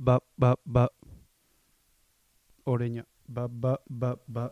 ba, 0.00 0.16
ba, 0.36 0.56
ba. 0.64 0.88
Oreña. 2.64 3.04
Ba, 3.28 3.46
ba, 3.48 3.76
ba, 3.88 4.16
ba. 4.26 4.50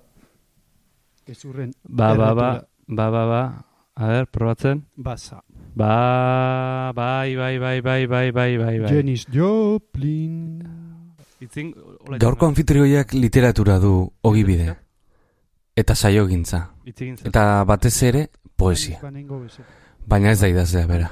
Ezurren. 1.26 1.72
Ba, 1.88 2.14
ba, 2.14 2.34
ba, 2.36 2.50
ba, 2.86 3.06
ba, 3.10 3.24
ba. 3.24 3.42
A 3.98 4.06
ber, 4.06 4.26
probatzen. 4.30 4.84
Basa. 4.94 5.42
Ba, 5.74 6.92
bai, 6.94 7.34
bai, 7.34 7.58
bai, 7.58 7.80
bai, 7.80 8.06
bai, 8.06 8.30
bai, 8.30 8.52
bai, 8.58 8.76
bai. 8.78 8.90
Janis 8.92 9.26
Joplin. 9.26 10.62
Itzin, 11.40 11.72
Gaurko 12.18 12.46
anfitrioiak 12.46 13.14
literatura 13.14 13.78
du 13.78 14.10
ogibide. 14.22 14.76
Eta 15.74 15.94
saiogintza. 15.94 16.74
Eta 16.84 17.64
batez 17.64 18.02
ere, 18.02 18.28
poesia. 18.56 18.98
Baina 20.08 20.30
ez 20.32 20.40
da 20.40 20.48
idazlea 20.48 20.86
bera. 20.88 21.10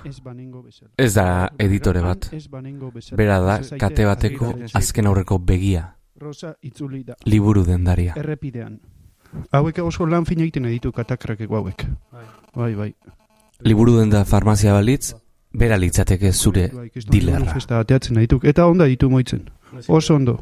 Ez 0.96 1.12
da 1.14 1.26
editore 1.58 2.00
bat. 2.00 2.30
Ez 2.32 2.46
banengo 2.48 2.90
bezala. 2.94 3.16
Bera 3.20 3.38
da, 3.44 3.56
kate 3.78 4.06
bateko 4.08 4.54
azken 4.74 5.06
aurreko 5.10 5.38
begia. 5.38 5.82
Rosa 6.20 6.54
itzuli 6.64 7.02
da. 7.04 7.14
Liburu 7.28 7.64
dendaria. 7.66 8.14
Errepidean. 8.16 8.78
Hauek 9.52 9.82
oso 9.84 10.06
lan 10.08 10.24
fina 10.24 10.46
egiten 10.46 10.64
ditu 10.70 10.92
katakrakeko 10.96 11.58
hauek. 11.60 11.84
Bai, 12.56 12.72
bai. 12.74 12.90
Liburu 13.68 13.98
denda 13.98 14.24
farmazia 14.24 14.72
balitz, 14.72 15.12
bera 15.52 15.76
litzateke 15.76 16.32
zure 16.32 16.70
Bai, 16.72 16.88
kriston 16.90 17.12
dilerra. 17.12 17.56
ateatzen 17.80 18.16
dituk. 18.16 18.44
Eta 18.44 18.66
onda 18.66 18.84
ditu 18.88 19.10
moitzen. 19.10 19.44
Oso 19.88 20.14
ondo. 20.14 20.40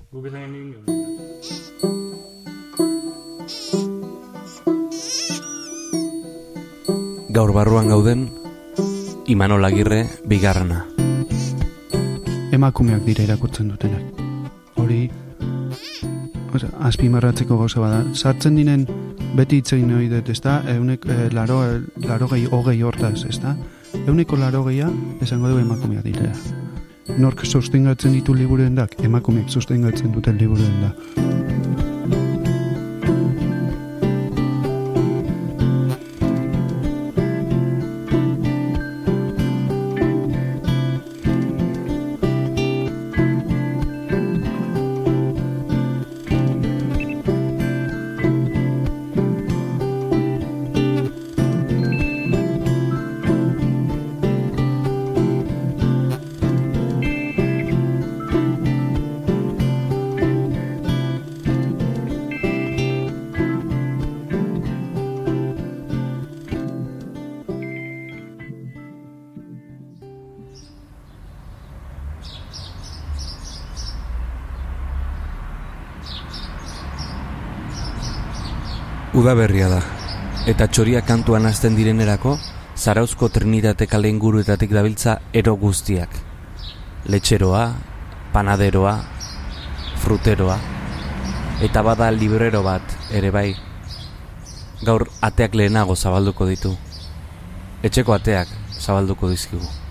Gaur 7.35 7.53
barruan 7.53 7.89
gauden, 7.91 8.29
Imanol 9.27 9.65
Agirre 9.65 10.05
bigarrena. 10.29 10.83
Emakumeak 12.53 13.07
dira 13.07 13.25
irakurtzen 13.25 13.71
dutenak. 13.73 14.03
Hori, 14.77 15.09
azpimarratzeko 16.85 17.57
gauza 17.57 17.81
bada. 17.81 18.03
Sartzen 18.13 18.59
dinen 18.61 18.85
beti 19.35 19.63
itzein 19.63 19.89
hori 19.97 20.11
dut, 20.13 20.29
ezta? 20.29 20.59
Eunek, 20.75 21.07
eh, 21.09 21.31
laro, 21.33 21.63
laro 22.05 22.29
gehi, 22.29 22.45
hogei 22.53 22.83
hortaz, 22.83 23.25
ezta? 23.25 23.57
Euneko 24.05 24.37
laro 24.37 24.63
gehia, 24.69 24.91
esango 25.23 25.49
du 25.49 25.59
emakumeak 25.59 26.05
dira. 26.05 26.33
Nork 27.17 27.47
sostengatzen 27.47 28.13
ditu 28.13 28.35
liburuen 28.35 28.75
dak? 28.75 28.95
Emakumeak 29.03 29.49
sostengatzen 29.49 30.13
duten 30.13 30.37
liburuen 30.37 30.83
da. 30.85 31.54
Udaberria 79.15 79.69
da. 79.71 79.77
Eta 80.51 80.67
txoria 80.67 81.05
kantuan 81.07 81.45
hasten 81.47 81.77
direnerako, 81.79 82.33
Zarauzko 82.75 83.29
Trinitate 83.31 83.87
kale 83.87 84.11
inguruetatik 84.11 84.73
dabiltza 84.75 85.21
ero 85.33 85.55
guztiak. 85.55 86.11
Letxeroa, 87.07 87.63
panaderoa, 88.35 88.97
fruteroa, 90.03 90.59
eta 91.63 91.87
bada 91.87 92.11
librero 92.11 92.65
bat 92.67 92.97
ere 93.15 93.31
bai. 93.31 93.55
Gaur 94.83 95.07
ateak 95.23 95.55
lehenago 95.55 95.95
zabalduko 95.95 96.51
ditu. 96.51 96.75
Etxeko 97.87 98.19
ateak 98.19 98.51
zabalduko 98.81 99.31
dizkigu. 99.31 99.84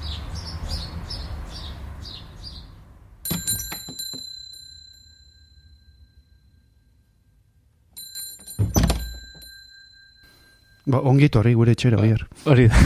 Ba, 10.85 10.99
ongi 10.99 11.29
etorri 11.29 11.53
gure 11.55 11.71
etxera, 11.77 11.99
oier. 12.01 12.25
Hori 12.45 12.67
da. 12.67 12.79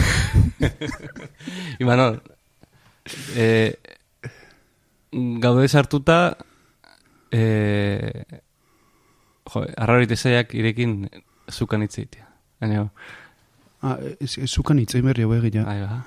Imanol, 1.83 2.19
e, 3.35 3.47
gaude 5.41 5.67
sartuta, 5.67 6.19
e, 7.33 7.41
jo, 9.49 9.63
arraroite 9.65 10.15
zaiak 10.15 10.53
irekin 10.53 10.99
zukan 11.49 11.81
hitzeitea. 11.87 12.27
Baina, 12.61 12.89
Ah, 13.81 13.97
ez, 14.19 14.37
ez 14.41 14.49
zukan 14.49 14.79
itzein 14.81 15.05
berri 15.05 15.21
hau 15.21 15.35
egia. 15.37 15.61
Ahí 15.69 15.83
ba. 15.85 15.99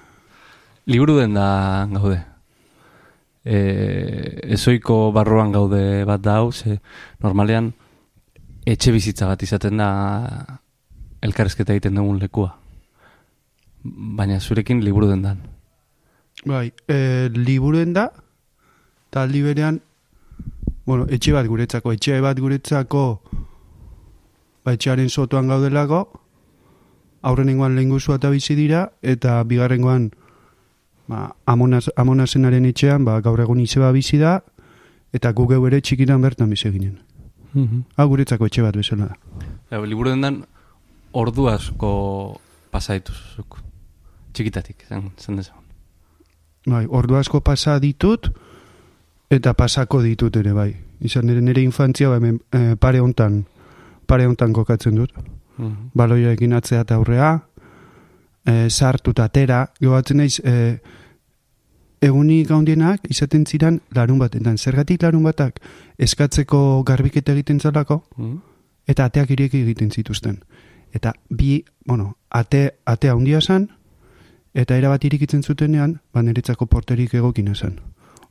Liburu 0.91 1.21
den 1.21 1.35
da 1.35 1.87
gaude. 1.93 2.19
E, 3.45 3.59
ezoiko 4.57 5.13
barruan 5.15 5.53
gaude 5.55 6.05
bat 6.05 6.21
da 6.21 6.41
hau, 6.41 6.51
ze 6.53 6.81
normalean 7.23 7.71
etxe 8.67 8.91
bizitza 8.93 9.29
bat 9.31 9.43
izaten 9.47 9.79
da 9.79 9.91
elkarrezketa 11.23 11.75
egiten 11.75 11.99
dugun 11.99 12.21
lekua. 12.21 12.55
Baina 13.85 14.41
zurekin 14.41 14.85
liburu 14.85 15.09
den 15.09 15.23
dan. 15.23 15.41
Bai, 16.45 16.73
e, 16.89 17.29
liburuen 17.35 17.93
da, 17.93 18.11
eta 19.11 19.25
aldi 19.27 19.43
berean, 19.45 19.81
bueno, 20.87 21.07
etxe 21.13 21.35
bat 21.37 21.47
guretzako, 21.49 21.93
etxe 21.93 22.21
bat 22.25 22.39
guretzako, 22.41 23.05
ba, 24.65 24.73
etxearen 24.73 25.11
sotoan 25.11 25.51
gaudelako, 25.53 26.07
aurrenengoan 27.29 27.77
lehen 27.77 27.93
guzua 27.93 28.17
eta 28.17 28.31
bizi 28.33 28.57
dira, 28.57 28.87
eta 29.03 29.43
bigarrengoan, 29.45 30.11
ba, 31.13 31.27
amonaz, 31.45 31.89
amonazenaren 32.01 32.71
etxean, 32.71 33.05
ba, 33.05 33.19
gaur 33.21 33.45
egun 33.45 33.61
izeba 33.61 33.93
bizi 33.93 34.21
da, 34.21 34.39
eta 35.13 35.35
gu 35.37 35.47
geu 35.53 35.67
ere 35.69 35.83
txikitan 35.85 36.23
bertan 36.25 36.49
bizi 36.49 36.73
ginen. 36.73 36.97
Hau 37.99 38.07
guretzako 38.09 38.47
etxe 38.47 38.63
bat 38.63 38.77
bezala 38.79 39.11
da. 39.11 39.17
Ja, 39.71 39.81
liburu 39.83 40.13
den 40.15 40.25
dan 40.25 40.43
ordu 41.13 41.49
asko 41.49 42.41
pasa. 42.71 42.99
Txikitatik, 44.33 44.85
zen, 44.89 45.11
zen 45.19 45.37
dezagun. 45.37 45.65
Bai, 46.67 46.87
ordu 46.89 47.17
asko 47.17 47.41
pasa 47.41 47.79
ditut, 47.81 48.31
eta 49.31 49.55
pasako 49.55 50.03
ditut 50.03 50.37
ere, 50.37 50.53
bai. 50.53 50.71
Izan 51.01 51.27
nire 51.27 51.41
nire 51.41 51.63
infantzia, 51.63 52.09
ba, 52.09 52.17
hemen, 52.17 52.41
eh, 52.53 52.77
pare 52.79 53.01
hontan, 53.01 53.45
pare 54.07 54.27
hontan 54.27 54.53
kokatzen 54.53 54.95
dut. 54.95 55.13
Mhm. 55.61 55.91
baloiarekin 55.95 56.53
atzea 56.57 56.81
eta 56.81 56.95
aurrea, 56.95 57.31
e, 58.47 58.71
sartu 58.71 59.11
eta 59.11 59.25
atera, 59.29 59.59
gobatzen 59.81 60.17
naiz, 60.17 60.41
e, 60.41 60.79
egunik 62.01 62.49
gaundienak 62.49 63.05
izaten 63.13 63.45
ziren 63.47 63.81
larun 63.95 64.19
batetan. 64.19 64.57
Zergatik 64.57 65.03
larun 65.03 65.23
batak 65.23 65.61
eskatzeko 65.99 66.83
garbiketa 66.89 67.33
egiten 67.33 67.61
zelako, 67.61 68.05
Mhm. 68.17 68.37
eta 68.87 69.05
ateak 69.05 69.31
ireki 69.31 69.61
egiten 69.63 69.91
zituzten. 69.91 70.41
Eta 70.93 71.15
bi, 71.29 71.65
bueno, 71.87 72.17
ate, 72.31 72.81
atea 72.85 73.13
handia 73.13 73.41
zen, 73.41 73.69
eta 74.55 74.77
erabat 74.77 75.05
irikitzen 75.05 75.43
zutenean, 75.43 76.01
ba 76.13 76.23
niretzako 76.23 76.67
porterik 76.67 77.15
egokina 77.15 77.55
zen. 77.55 77.79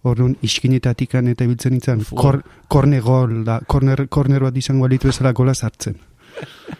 Orduan, 0.04 0.38
iskinetatikan 0.42 1.28
eta 1.28 1.44
ibiltzen 1.44 1.76
itzan, 1.76 2.04
Fu. 2.08 2.16
kor, 2.16 2.42
korne 2.68 3.02
gol, 3.04 3.44
da, 3.48 3.60
korner, 3.68 4.08
korner 4.08 4.44
bat 4.48 4.58
izango 4.58 4.86
alitu 4.86 5.10
ezala 5.10 5.34
gola 5.34 5.54
sartzen. 5.54 6.00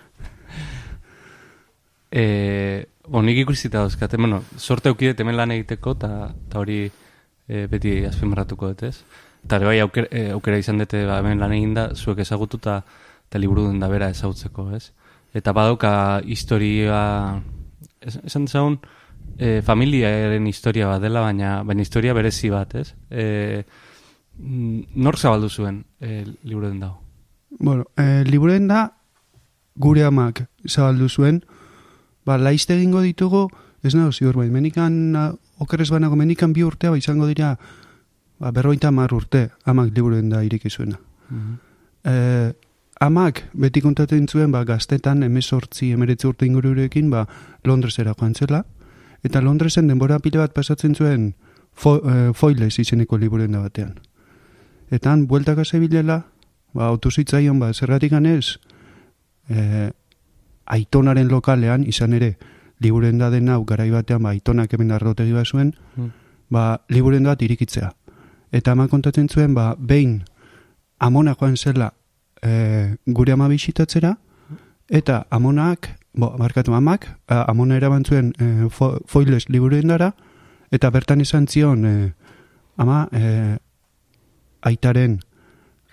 E, 2.10 2.86
bon, 3.06 3.22
nik 3.22 3.38
ikusita 3.44 3.84
dauzkat, 3.84 4.16
bueno, 4.18 4.40
sorte 4.58 4.90
aukidet 4.90 5.20
hemen 5.22 5.36
lan 5.38 5.52
egiteko, 5.54 5.92
eta 5.94 6.58
hori 6.58 6.80
e, 6.88 7.68
beti 7.70 7.92
azpimarratuko 8.10 8.72
dut, 8.72 8.82
ez? 8.88 9.28
Eta 9.46 9.60
bai 9.62 9.76
aukera, 9.84 10.10
e, 10.10 10.32
aukera 10.34 10.58
izan 10.58 10.82
dute 10.82 11.04
ba, 11.06 11.20
hemen 11.22 11.38
lan 11.38 11.54
eginda, 11.54 11.90
zuek 11.94 12.24
ezagutu 12.26 12.58
eta 12.58 12.80
eta 13.30 13.38
liburu 13.38 13.68
den 13.68 13.78
da 13.78 13.92
bera 13.92 14.10
ezagutzeko, 14.10 14.72
ez? 14.74 14.90
Eta 15.34 15.54
badauka 15.54 16.22
historia, 16.26 17.42
es, 18.02 18.20
esan 18.26 18.46
dezagun, 18.48 18.80
e, 19.38 19.62
familiaren 19.66 20.48
historia 20.48 20.88
bat 20.90 21.02
dela, 21.02 21.22
baina, 21.22 21.60
baina 21.64 21.86
historia 21.86 22.16
berezi 22.18 22.50
bat, 22.50 22.76
ez? 22.76 22.94
E, 23.10 23.64
mm, 24.38 24.96
nork 24.96 25.20
zabaldu 25.20 25.50
zuen 25.50 25.84
e, 26.02 26.24
liburu 26.44 26.70
den 26.70 26.80
dago? 26.80 27.00
Bueno, 27.60 27.86
eh, 27.98 28.24
liburen 28.26 28.68
da, 28.68 28.94
gure 29.76 30.04
amak 30.06 30.44
zabaldu 30.68 31.10
zuen, 31.10 31.44
ba, 32.26 32.38
laizte 32.38 32.76
egingo 32.76 33.02
ditugu, 33.02 33.48
ez 33.84 33.96
nago 33.96 34.12
ziur 34.12 34.38
bai, 34.38 34.50
menikan, 34.52 35.16
okerrez 35.60 35.90
banago, 35.90 36.18
menikan 36.20 36.54
bi 36.54 36.64
urtea, 36.64 36.92
ba, 36.92 37.00
izango 37.00 37.28
dira, 37.30 37.56
ba, 38.40 38.52
berroita 38.52 38.92
mar 38.92 39.14
urte 39.16 39.50
amak 39.66 39.94
liburuen 39.96 40.30
da 40.30 40.44
iriki 40.44 40.70
zuena. 40.70 41.00
Mhm. 41.30 41.56
E, 42.04 42.54
amak 43.00 43.44
beti 43.54 43.82
kontatzen 43.82 44.28
zuen 44.28 44.52
ba, 44.52 44.64
gaztetan 44.68 45.24
emezortzi 45.24 45.92
emeretzi 45.96 46.28
urte 46.28 46.46
ingururekin 46.46 47.10
ba, 47.10 47.26
Londresera 47.64 48.14
joan 48.20 48.36
zela, 48.36 48.66
eta 49.24 49.42
Londresen 49.42 49.88
denbora 49.88 50.20
pile 50.20 50.40
bat 50.40 50.54
pasatzen 50.54 50.96
zuen 50.96 51.34
fo, 51.74 51.98
e, 52.04 52.34
foiles 52.34 52.78
izeneko 52.80 53.18
liburuen 53.18 53.56
da 53.56 53.64
batean. 53.64 53.96
Eta 54.92 55.12
han, 55.12 55.28
bueltaka 55.28 55.66
zebilela, 55.66 56.26
ba, 56.74 56.88
autozitzaion, 56.88 57.60
ba, 57.60 57.72
zergatik 57.74 58.12
ganez, 58.12 58.60
e, 59.50 59.92
aitonaren 60.66 61.30
lokalean, 61.32 61.86
izan 61.88 62.14
ere, 62.14 62.36
liburen 62.80 63.18
da 63.20 63.30
den 63.30 63.50
hau 63.50 63.64
garai 63.66 63.90
batean, 63.92 64.24
ba, 64.24 64.34
aitonak 64.36 64.74
hemen 64.74 64.92
arrotegi 64.92 65.34
bat 65.34 65.48
zuen, 65.48 65.76
Mm. 65.96 66.12
ba, 66.50 66.82
liburen 66.90 67.24
bat 67.24 67.42
irikitzea. 67.42 67.94
Eta 68.52 68.72
ama 68.72 68.88
kontatzen 68.88 69.30
zuen, 69.30 69.54
ba, 69.54 69.76
behin 69.78 70.24
amona 71.00 71.36
joan 71.36 71.56
zela 71.56 71.94
e, 72.44 72.96
gure 73.06 73.34
ama 73.34 73.48
bisitatzera, 73.48 74.16
eta 74.90 75.26
amonak, 75.30 75.92
bo, 76.14 76.32
markatu 76.38 76.74
amak, 76.74 77.08
a, 77.28 77.44
amona 77.52 77.78
eraban 77.78 78.06
zuen 78.06 78.34
e, 78.40 78.70
fo, 78.70 78.98
foiles 79.08 79.48
liburuen 79.50 79.88
dara, 79.88 80.14
eta 80.72 80.90
bertan 80.90 81.22
izan 81.22 81.48
zion, 81.48 81.86
e, 81.86 82.14
ama, 82.78 83.08
e, 83.12 83.58
aitaren 84.62 85.20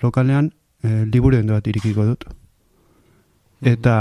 lokalean 0.03 0.51
e, 0.83 1.05
liburuen 1.05 1.47
bat 1.51 1.67
irikiko 1.67 2.07
dut. 2.07 2.27
Eta 3.63 3.97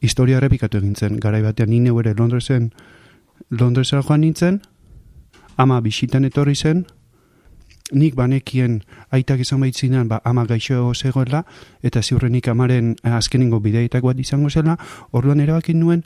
historia 0.00 0.38
errepikatu 0.40 0.80
egin 0.80 0.94
zen, 0.96 1.20
garai 1.20 1.42
batean 1.42 1.70
ni 1.70 1.80
ere 2.00 2.14
Londresen, 2.14 2.72
Londresera 3.50 4.02
joan 4.02 4.20
nintzen, 4.20 4.60
ama 5.56 5.80
bisitan 5.80 6.24
etorri 6.24 6.54
zen, 6.54 6.86
nik 7.92 8.14
banekien 8.14 8.80
aitak 9.10 9.40
izan 9.40 9.60
baitzinean, 9.60 10.08
ba, 10.08 10.20
ama 10.24 10.44
gaixo 10.46 10.92
zegoela, 10.94 11.44
eta 11.82 12.02
ziurrenik 12.02 12.48
amaren 12.48 12.96
eh, 13.02 13.12
azkenengo 13.12 13.60
bideetak 13.60 14.04
bat 14.04 14.18
izango 14.18 14.50
zela, 14.50 14.76
orduan 15.12 15.40
erabakin 15.40 15.80
nuen, 15.80 16.04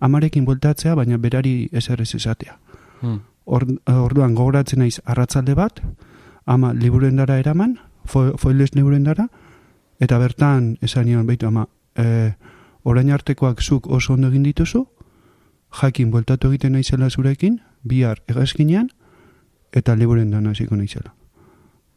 amarekin 0.00 0.44
bueltatzea, 0.44 0.94
baina 0.94 1.18
berari 1.18 1.68
ezer 1.72 2.00
ez 2.02 2.14
esatea. 2.14 2.58
Mm. 3.02 3.20
Or, 3.44 3.66
orduan 3.86 4.34
gogoratzen 4.34 4.82
naiz 4.82 5.00
arratzalde 5.04 5.54
bat, 5.58 5.80
ama 6.46 6.72
liburendara 6.72 7.38
eraman, 7.38 7.78
fo, 8.04 8.32
foiles 8.38 8.74
liburendara, 8.74 9.28
eta 10.02 10.18
bertan 10.18 10.76
esan 10.82 11.06
nion, 11.06 11.26
baitu 11.26 11.46
ama, 11.46 11.66
e, 11.98 12.34
orain 12.82 13.10
artekoak 13.14 13.62
zuk 13.62 13.86
oso 13.90 14.14
ondo 14.14 14.30
egin 14.30 14.42
dituzu, 14.46 14.86
jakin 15.80 16.10
bueltatu 16.10 16.50
egiten 16.50 16.74
naizela 16.76 17.10
zurekin, 17.10 17.60
bihar 17.82 18.22
egazkinean, 18.28 18.90
eta 19.72 19.96
liburendan 19.96 20.46
hasiko 20.50 20.76
naizela. 20.76 21.14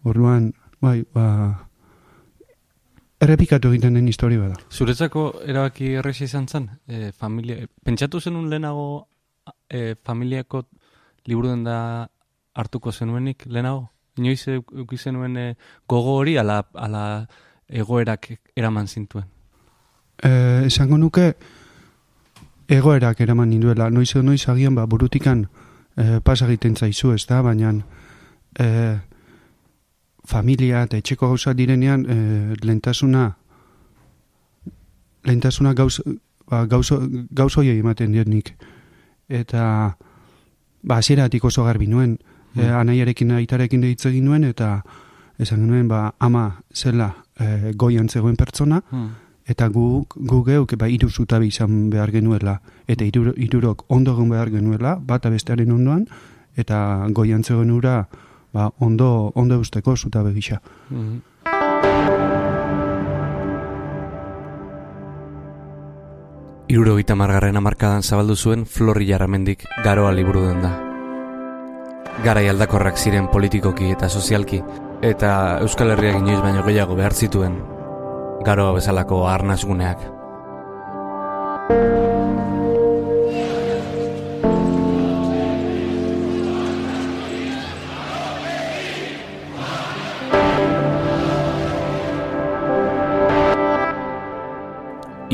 Orduan, 0.05 0.51
bai, 0.81 0.99
ba, 1.13 1.25
errepikatu 3.25 3.71
egiten 3.73 3.97
den 3.97 4.07
historia 4.07 4.43
bada. 4.43 4.59
Zuretzako 4.69 5.25
erabaki 5.45 5.95
erresa 6.01 6.27
izan 6.27 6.47
zen? 6.47 6.69
E, 6.87 7.11
familia, 7.11 7.65
pentsatu 7.83 8.21
zenun 8.21 8.49
lehenago 8.51 9.07
e, 9.69 9.95
familiako 10.03 10.65
liburuen 11.25 11.63
da 11.65 11.77
hartuko 12.53 12.91
zenuenik 12.91 13.47
lehenago? 13.49 13.89
Inoiz 14.21 14.45
euki 14.47 14.97
zenuen 14.97 15.37
e, 15.37 15.47
gogo 15.89 16.19
hori 16.19 16.37
ala, 16.37 16.61
ala 16.73 17.03
egoerak 17.67 18.29
eraman 18.55 18.87
zintuen? 18.87 19.25
E, 20.21 20.29
esango 20.69 21.01
nuke, 21.01 21.31
egoerak 22.69 23.25
eraman 23.25 23.49
ninduela, 23.49 23.89
noiz 23.89 24.13
noiz 24.21 24.43
agian 24.53 24.75
ba, 24.77 24.85
burutikan 24.85 25.47
e, 25.97 26.21
pasa 26.21 26.45
egiten 26.45 26.77
zaizu, 26.77 27.11
ez 27.17 27.25
da, 27.25 27.41
baina 27.41 27.73
e, 28.59 28.69
familia 30.27 30.83
eta 30.83 30.98
etxeko 30.98 31.27
gauza 31.33 31.54
direnean 31.54 32.06
e, 32.10 32.56
lentasuna 32.66 33.36
lentasuna 35.25 35.74
gauz, 35.74 36.01
ba, 36.50 36.66
gauzo, 36.69 37.00
gauzoiei 37.31 37.80
ematen 37.80 38.12
diot 38.13 38.27
nik. 38.30 38.54
Eta 39.30 39.98
ba, 40.86 40.98
hasieratik 40.98 41.44
oso 41.45 41.63
garbi 41.66 41.88
nuen, 41.88 42.19
e, 42.56 42.62
Mm. 42.62 42.74
anaiarekin 42.80 43.31
aitarekin 43.31 43.81
deitze 43.81 44.10
egin 44.10 44.25
nuen, 44.25 44.44
eta 44.44 44.83
esan 45.39 45.66
nuen, 45.68 45.88
ba, 45.88 46.13
ama 46.19 46.62
zela 46.74 47.16
e, 47.39 47.74
goian 47.75 48.07
zegoen 48.10 48.36
pertsona, 48.36 48.83
Hmm. 48.92 49.10
eta 49.48 49.68
gu, 49.68 50.06
gu 50.16 50.44
geuk 50.45 50.75
ba, 50.77 50.88
iru 50.88 51.10
zutabe 51.10 51.48
izan 51.48 51.89
behar 51.89 52.12
genuela, 52.12 52.62
eta 52.88 53.04
iru, 53.06 53.33
irurok 53.36 53.83
ondo 53.89 54.13
egon 54.13 54.30
behar 54.30 54.50
genuela, 54.51 54.95
bata 54.95 55.30
bestearen 55.30 55.72
ondoan, 55.72 56.07
eta 56.56 57.07
goian 57.12 57.44
zegoen 57.44 57.72
ura 57.72 58.07
ba, 58.55 58.71
ondo, 58.79 59.31
ondo 59.35 59.55
eusteko 59.59 59.97
zutabe 59.97 60.33
gisa. 60.33 60.61
Mhm. 60.89 61.19
Irurogeita 66.67 67.15
margarren 67.15 67.57
amarkadan 67.57 68.01
zabaldu 68.01 68.35
zuen 68.35 68.65
Florri 68.65 69.05
Jarramendik 69.07 69.67
garoa 69.83 70.11
liburu 70.11 70.47
den 70.47 70.63
da. 70.63 70.71
Garai 72.23 72.47
aldakorrak 72.49 72.97
ziren 72.97 73.27
politikoki 73.27 73.91
eta 73.91 74.09
sozialki, 74.09 74.63
eta 75.03 75.59
Euskal 75.61 75.91
Herriak 75.93 76.17
inoiz 76.23 76.41
baino 76.41 76.63
gehiago 76.65 76.95
behar 76.95 77.13
zituen 77.13 77.59
garoa 78.45 78.73
bezalako 78.73 79.27
arnazguneak. 79.29 80.14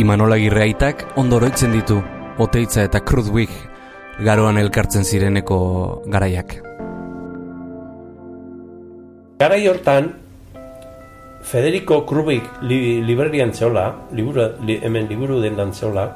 Imanola 0.02 0.34
Girreaitak 0.42 1.04
ondo 1.22 1.38
oroitzen 1.38 1.76
ditu, 1.76 2.00
Oteitza 2.42 2.82
eta 2.88 3.04
Krudwig 3.06 3.52
garoan 4.26 4.58
elkartzen 4.58 5.04
zireneko 5.06 5.58
garaiak. 6.10 6.56
Garai 9.44 9.60
hortan, 9.70 10.08
Federico 11.46 12.00
Krubik 12.10 12.48
li, 12.66 12.80
librerian 13.06 13.54
zeola, 13.54 13.84
liburu, 14.18 14.48
li, 14.66 14.80
hemen 14.82 15.06
liburu 15.10 15.38
dendan 15.44 15.74
zeola, 15.74 16.08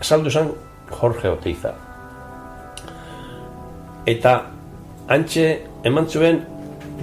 esaldu 0.00 0.32
zen 0.32 0.50
Jorge 0.90 1.32
Oteiza. 1.32 1.72
Eta 4.04 4.34
antxe 5.08 5.46
eman 5.88 6.08
zuen 6.08 6.42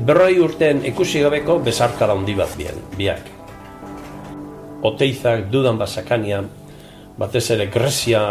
berroi 0.06 0.38
urten 0.46 0.86
ikusi 0.86 1.26
gabeko 1.26 1.58
bezarkada 1.66 2.14
handi 2.14 2.38
bat 2.38 2.54
bien, 2.60 2.86
biak. 2.98 3.37
Oteizak 4.86 5.48
dudan 5.50 5.78
basakanian, 5.78 6.50
batez 7.18 7.50
ere 7.56 7.68
Grezia 7.74 8.22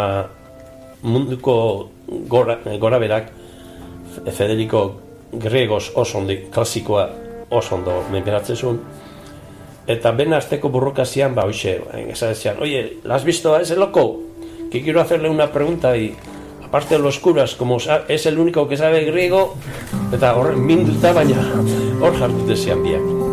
munduko 1.02 1.90
gora, 2.28 2.60
gora 2.78 2.98
berak, 2.98 3.32
Federico 4.32 5.00
Gregos 5.32 5.90
oso 5.94 6.18
ondo, 6.18 6.32
klasikoa 6.52 7.08
oso 7.50 7.74
ondo 7.74 8.02
menperatzen 8.12 8.56
zuen. 8.56 8.78
Eta 9.86 10.10
ben 10.12 10.34
azteko 10.34 10.70
burrokazian, 10.70 11.34
ba, 11.34 11.44
hoxe, 11.46 11.78
esan 12.10 12.32
decían, 12.34 12.56
oye, 12.60 12.98
¿la 13.04 13.14
has 13.16 13.24
visto 13.24 13.54
a 13.54 13.60
ese 13.62 13.76
loco? 13.76 14.22
Que 14.70 14.82
quiero 14.82 15.00
hacerle 15.00 15.28
una 15.28 15.52
pregunta 15.52 15.96
y 15.96 16.14
aparte 16.64 16.96
de 16.96 17.02
los 17.02 17.18
curas, 17.20 17.54
como 17.54 17.78
es 18.08 18.26
el 18.26 18.38
único 18.38 18.68
que 18.68 18.76
sabe 18.76 19.04
griego, 19.04 19.54
eta 20.12 20.34
hor 20.36 20.56
minduta 20.56 21.12
baina 21.12 21.42
hor 22.00 22.18
jartu 22.18 22.46
desean 22.46 22.82
biak. 22.82 23.25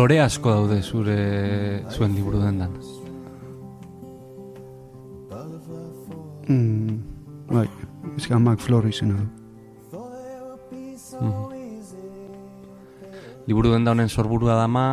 Lore 0.00 0.16
asko 0.24 0.48
daude 0.48 0.78
zure 0.80 1.14
zuen 1.92 2.14
liburu 2.16 2.38
dendan. 2.40 2.70
Mm, 6.48 6.94
bai, 7.50 7.66
ez 8.16 8.28
amak 8.32 8.62
flor 8.64 8.88
izena 8.88 9.18
du. 9.20 9.26
Liburu 13.44 13.74
denda 13.74 13.92
honen 13.92 14.08
sorburua 14.08 14.56
dama, 14.56 14.86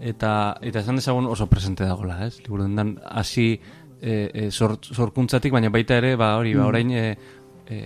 eta 0.00 0.32
eta 0.66 0.82
esan 0.82 0.98
dezagun 0.98 1.30
oso 1.30 1.46
presente 1.46 1.86
dagola, 1.86 2.18
ez? 2.26 2.40
Liburu 2.42 2.66
dendan 2.66 2.96
hasi 3.06 3.52
e, 3.54 4.16
e, 4.34 4.50
sor, 4.50 4.80
sorkuntzatik, 4.82 5.54
baina 5.54 5.70
baita 5.70 6.00
ere, 6.02 6.16
ba 6.18 6.32
hori, 6.40 6.56
ba 6.58 6.64
Mm. 6.64 6.72
orain 6.72 6.90
e, 6.90 7.06
e, 7.70 7.78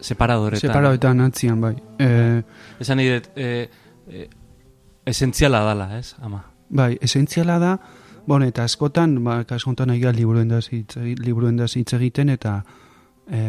separadoretan. 0.00 0.66
Separadoetan 0.66 1.20
atzian, 1.28 1.60
bai. 1.60 1.76
E, 2.00 2.42
Esan 2.80 3.06
dut, 3.06 3.30
e, 3.36 3.70
e, 4.08 4.28
esentziala 5.06 5.60
dala, 5.64 5.98
ez, 5.98 6.14
ama? 6.20 6.44
bai, 6.70 6.96
esentziala 7.02 7.58
da, 7.58 7.74
bon, 8.26 8.42
eta 8.46 8.64
askotan, 8.64 9.18
ba, 9.24 9.42
kasu 9.44 9.70
honetan 9.70 9.92
gara 10.00 10.14
liburuen 10.14 10.48
da 11.58 11.66
hitz 11.66 11.94
egiten, 11.98 12.30
eta 12.30 12.60
e, 13.30 13.40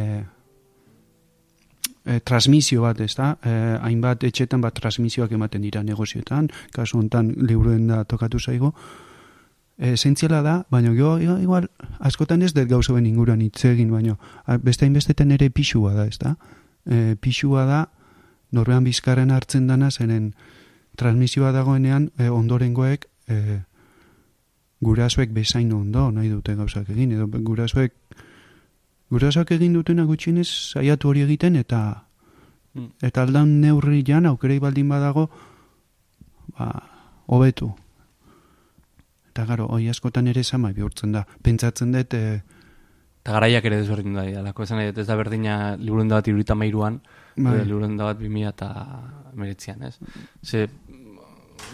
e, 2.05 2.19
transmisio 2.25 2.81
bat, 2.81 2.99
ez 3.01 3.13
da? 3.15 3.35
E, 3.43 3.53
hainbat 3.81 4.25
etxetan 4.27 4.61
bat 4.61 4.75
transmisioak 4.77 5.31
ematen 5.37 5.61
dira 5.61 5.83
negozioetan, 5.83 6.49
kasu 6.73 6.99
hontan 6.99 7.33
liburuen 7.37 7.87
da 7.87 8.03
tokatu 8.03 8.39
zaigo. 8.39 8.73
Esentziala 9.81 10.41
da, 10.45 10.55
baina 10.69 10.93
jo, 10.93 11.15
igual, 11.19 11.67
askotan 11.99 12.41
ez 12.41 12.51
dut 12.53 12.67
gauza 12.69 12.93
ben 12.93 13.05
inguruan 13.09 13.41
hitz 13.41 13.65
egin, 13.65 13.89
baina 13.89 14.17
beste 14.61 14.85
hainbestetan 14.85 15.31
ere 15.33 15.49
pixua 15.49 15.93
da, 15.95 16.05
ez 16.05 16.19
da? 16.21 16.35
E, 16.85 17.15
pixua 17.21 17.65
da, 17.65 17.85
norbean 18.51 18.83
bizkarren 18.85 19.31
hartzen 19.31 19.69
dana, 19.69 19.89
zenen 19.91 20.33
transmisioa 21.01 21.51
dagoenean 21.55 22.11
e, 22.17 22.29
ondorengoek 22.29 23.07
e, 23.27 23.59
gurasoek 24.81 25.33
bezain 25.33 25.71
ondo 25.73 26.09
nahi 26.13 26.29
dute 26.29 26.55
gauzak 26.57 26.89
egin, 26.93 27.11
edo 27.17 27.27
gurasoek 27.31 27.93
gurasoak 29.11 29.51
egin 29.57 29.73
dutena 29.75 30.05
gutxienez 30.07 30.47
saiatu 30.77 31.09
hori 31.11 31.25
egiten 31.27 31.57
eta 31.65 31.81
Mm. 32.73 32.85
eta 33.03 33.25
aldan 33.25 33.49
neurrian 33.59 34.23
aukerei 34.29 34.55
baldin 34.63 34.87
badago 34.87 35.25
ba, 36.55 36.69
hobetu. 37.27 37.67
Eta 39.31 39.43
garo, 39.49 39.65
hoi 39.75 39.89
askotan 39.91 40.29
ere 40.31 40.43
sama 40.47 40.71
bihurtzen 40.71 41.11
da. 41.11 41.25
Pentsatzen 41.43 41.91
dut, 41.91 42.13
e, 42.15 42.41
Eta 43.21 43.33
garaiak 43.35 43.65
ere 43.67 43.81
desberdin 43.81 44.15
da, 44.15 44.23
alako 44.39 44.63
esan 44.63 44.79
ez 44.85 45.05
da 45.05 45.15
berdina 45.19 45.75
liburuen 45.75 46.07
da 46.07 46.21
bat 46.21 46.29
irurita 46.31 46.55
mairuan, 46.55 47.01
Bai. 47.35 47.57
bai. 47.57 47.65
liburuen 47.67 47.97
da 47.99 48.07
bat 48.07 48.17
bimila 48.23 48.49
eta 48.55 48.69
meretzian, 49.35 49.83
ez? 49.83 49.99
Ze, 50.41 50.69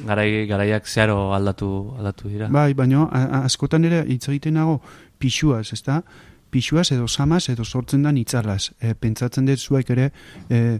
garai, 0.05 0.45
garaiak 0.47 0.87
zeharo 0.87 1.33
aldatu, 1.33 1.93
aldatu 1.97 2.29
dira. 2.29 2.47
bai, 2.49 2.73
baina 2.73 3.05
askotan 3.43 3.85
ere 3.85 4.03
hitz 4.07 4.27
egiten 4.29 4.53
nago 4.53 4.81
pixuaz, 5.19 5.73
ezta? 5.73 6.01
Pixuaz 6.49 6.91
edo 6.91 7.07
samaz 7.07 7.49
edo 7.49 7.63
sortzen 7.65 8.03
da 8.03 8.11
itzalaz. 8.11 8.71
E, 8.81 8.93
pentsatzen 8.93 9.45
dut 9.45 9.59
zuek 9.59 9.89
ere, 9.89 10.11
e, 10.49 10.79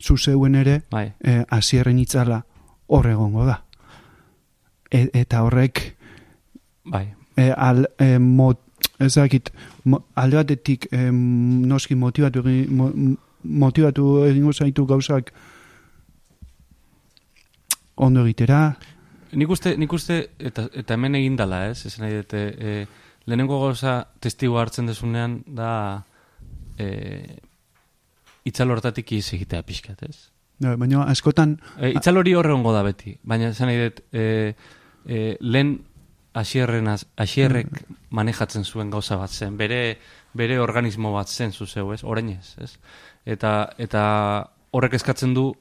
zu 0.00 0.16
zeuen 0.16 0.54
ere, 0.54 0.82
Bai, 0.90 1.12
e, 1.24 1.44
hasierren 1.50 1.98
itzala 1.98 2.44
hor 2.88 3.06
egongo 3.06 3.44
da. 3.44 3.62
E, 4.90 5.08
eta 5.14 5.42
horrek 5.44 5.82
bai, 6.84 7.08
e, 7.36 7.50
al, 7.56 7.86
e, 7.98 8.18
mot, 8.18 8.58
ez 8.98 9.14
dakit, 9.14 9.50
mo, 9.84 10.02
alde 10.14 10.36
batetik 10.40 10.88
e, 10.92 11.10
noski 11.12 11.94
motivatu, 11.94 12.40
egin- 12.42 12.70
mo, 12.70 12.90
motivatu 13.44 14.24
egingo 14.26 14.52
zaitu 14.52 14.86
gauzak 14.86 15.30
ondo 18.00 18.24
egitera, 18.24 18.62
Nik 19.30 19.50
uste, 19.54 19.76
nik 19.78 19.92
uste 19.94 20.16
eta, 20.42 20.64
eta 20.74 20.96
hemen 20.96 21.14
egin 21.14 21.36
dala, 21.38 21.62
ez? 21.70 21.84
Esan 21.86 22.02
nahi 22.02 22.16
dute, 22.18 22.40
e, 22.50 22.72
lehenengo 23.30 23.60
gauza 23.62 24.00
testigo 24.22 24.58
hartzen 24.58 24.90
desunean 24.90 25.36
da 25.46 25.70
e, 26.74 27.38
itzal 28.48 28.74
hortatik 28.74 29.12
iz 29.14 29.28
egitea 29.36 29.62
pixkat, 29.66 30.02
ez? 30.08 30.16
Ja, 30.60 30.74
baina 30.80 31.04
askotan, 31.12 31.58
E, 31.78 31.92
itzal 31.94 32.18
hori 32.18 32.34
horre 32.34 32.52
ongo 32.56 32.74
da 32.74 32.82
beti, 32.86 33.14
baina 33.22 33.52
esan 33.54 33.70
nahi 33.70 33.78
dut, 33.84 34.02
e, 34.10 34.26
e, 35.06 35.22
lehen 35.40 35.76
asierren 36.40 36.90
asierrek 36.90 37.84
manejatzen 38.14 38.66
zuen 38.66 38.90
gauza 38.90 39.16
bat 39.18 39.30
zen, 39.30 39.56
bere, 39.58 39.98
bere 40.34 40.58
organismo 40.62 41.14
bat 41.14 41.30
zen 41.30 41.54
zuzeu, 41.54 41.92
ez? 41.94 42.02
Orain 42.02 42.34
ez, 42.34 42.56
ez? 42.58 42.74
Eta, 43.26 43.70
eta 43.78 44.02
horrek 44.74 44.98
eskatzen 44.98 45.34
du 45.38 45.52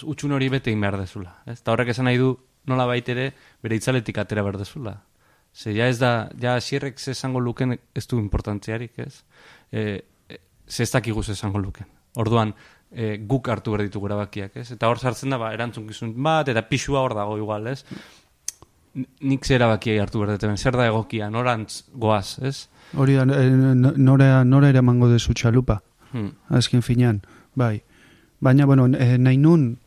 utxun 0.00 0.32
hori 0.32 0.48
bete 0.48 0.70
egin 0.70 0.80
behar 0.80 0.98
dezula, 1.00 1.36
ez? 1.46 1.60
Eta 1.60 1.72
horrek 1.72 1.92
esan 1.92 2.08
nahi 2.08 2.18
du 2.18 2.36
nola 2.66 2.86
ere 2.96 3.32
bere 3.62 3.76
itzaletik 3.76 4.18
atera 4.18 4.42
behar 4.42 4.58
dezula. 4.58 5.02
Ze 5.54 5.74
ja 5.74 5.86
ez 5.88 5.98
da, 5.98 6.30
ja 6.40 6.54
asierrek 6.56 6.98
ze 6.98 7.10
esango 7.10 7.40
luken 7.40 7.78
ez 7.94 8.06
du 8.06 8.18
importantziarik, 8.18 8.98
ez? 8.98 9.24
E, 9.70 10.02
e, 10.28 10.38
ze 10.66 10.82
ez 10.82 10.90
dakigu 10.90 11.22
ze 11.22 11.32
esango 11.32 11.58
luken. 11.58 11.86
Orduan, 12.16 12.54
e, 12.90 13.18
guk 13.18 13.48
hartu 13.48 13.70
behar 13.72 13.84
ditugu 13.84 14.06
erabakiak, 14.06 14.56
ez? 14.56 14.70
Eta 14.72 14.88
hor 14.88 14.98
sartzen 14.98 15.30
da, 15.30 15.38
ba, 15.38 15.52
erantzukizun 15.52 16.14
bat, 16.22 16.48
eta 16.48 16.62
pixua 16.62 17.00
hor 17.00 17.14
dago 17.14 17.36
igual, 17.36 17.66
ez? 17.66 17.84
Nik 18.94 19.44
zer 19.44 19.60
erabakiai 19.60 19.98
hartu 19.98 20.20
behar 20.20 20.34
dut, 20.34 20.42
hemen, 20.44 20.56
zer 20.56 20.76
da 20.76 20.86
egokia, 20.86 21.30
norantz 21.30 21.84
goaz, 21.92 22.38
ez? 22.42 22.68
hori 22.96 23.14
da, 23.16 23.24
e, 23.24 23.50
nora, 23.96 24.44
nora 24.44 24.68
eramango 24.68 25.08
dezu 25.08 25.34
txalupa, 25.34 25.80
Hmm. 26.12 26.34
azken 26.50 26.82
finean, 26.82 27.22
bai. 27.54 27.82
Baina, 28.40 28.66
bueno, 28.66 28.84
e, 28.86 29.16
nahi 29.18 29.38
nun, 29.38 29.78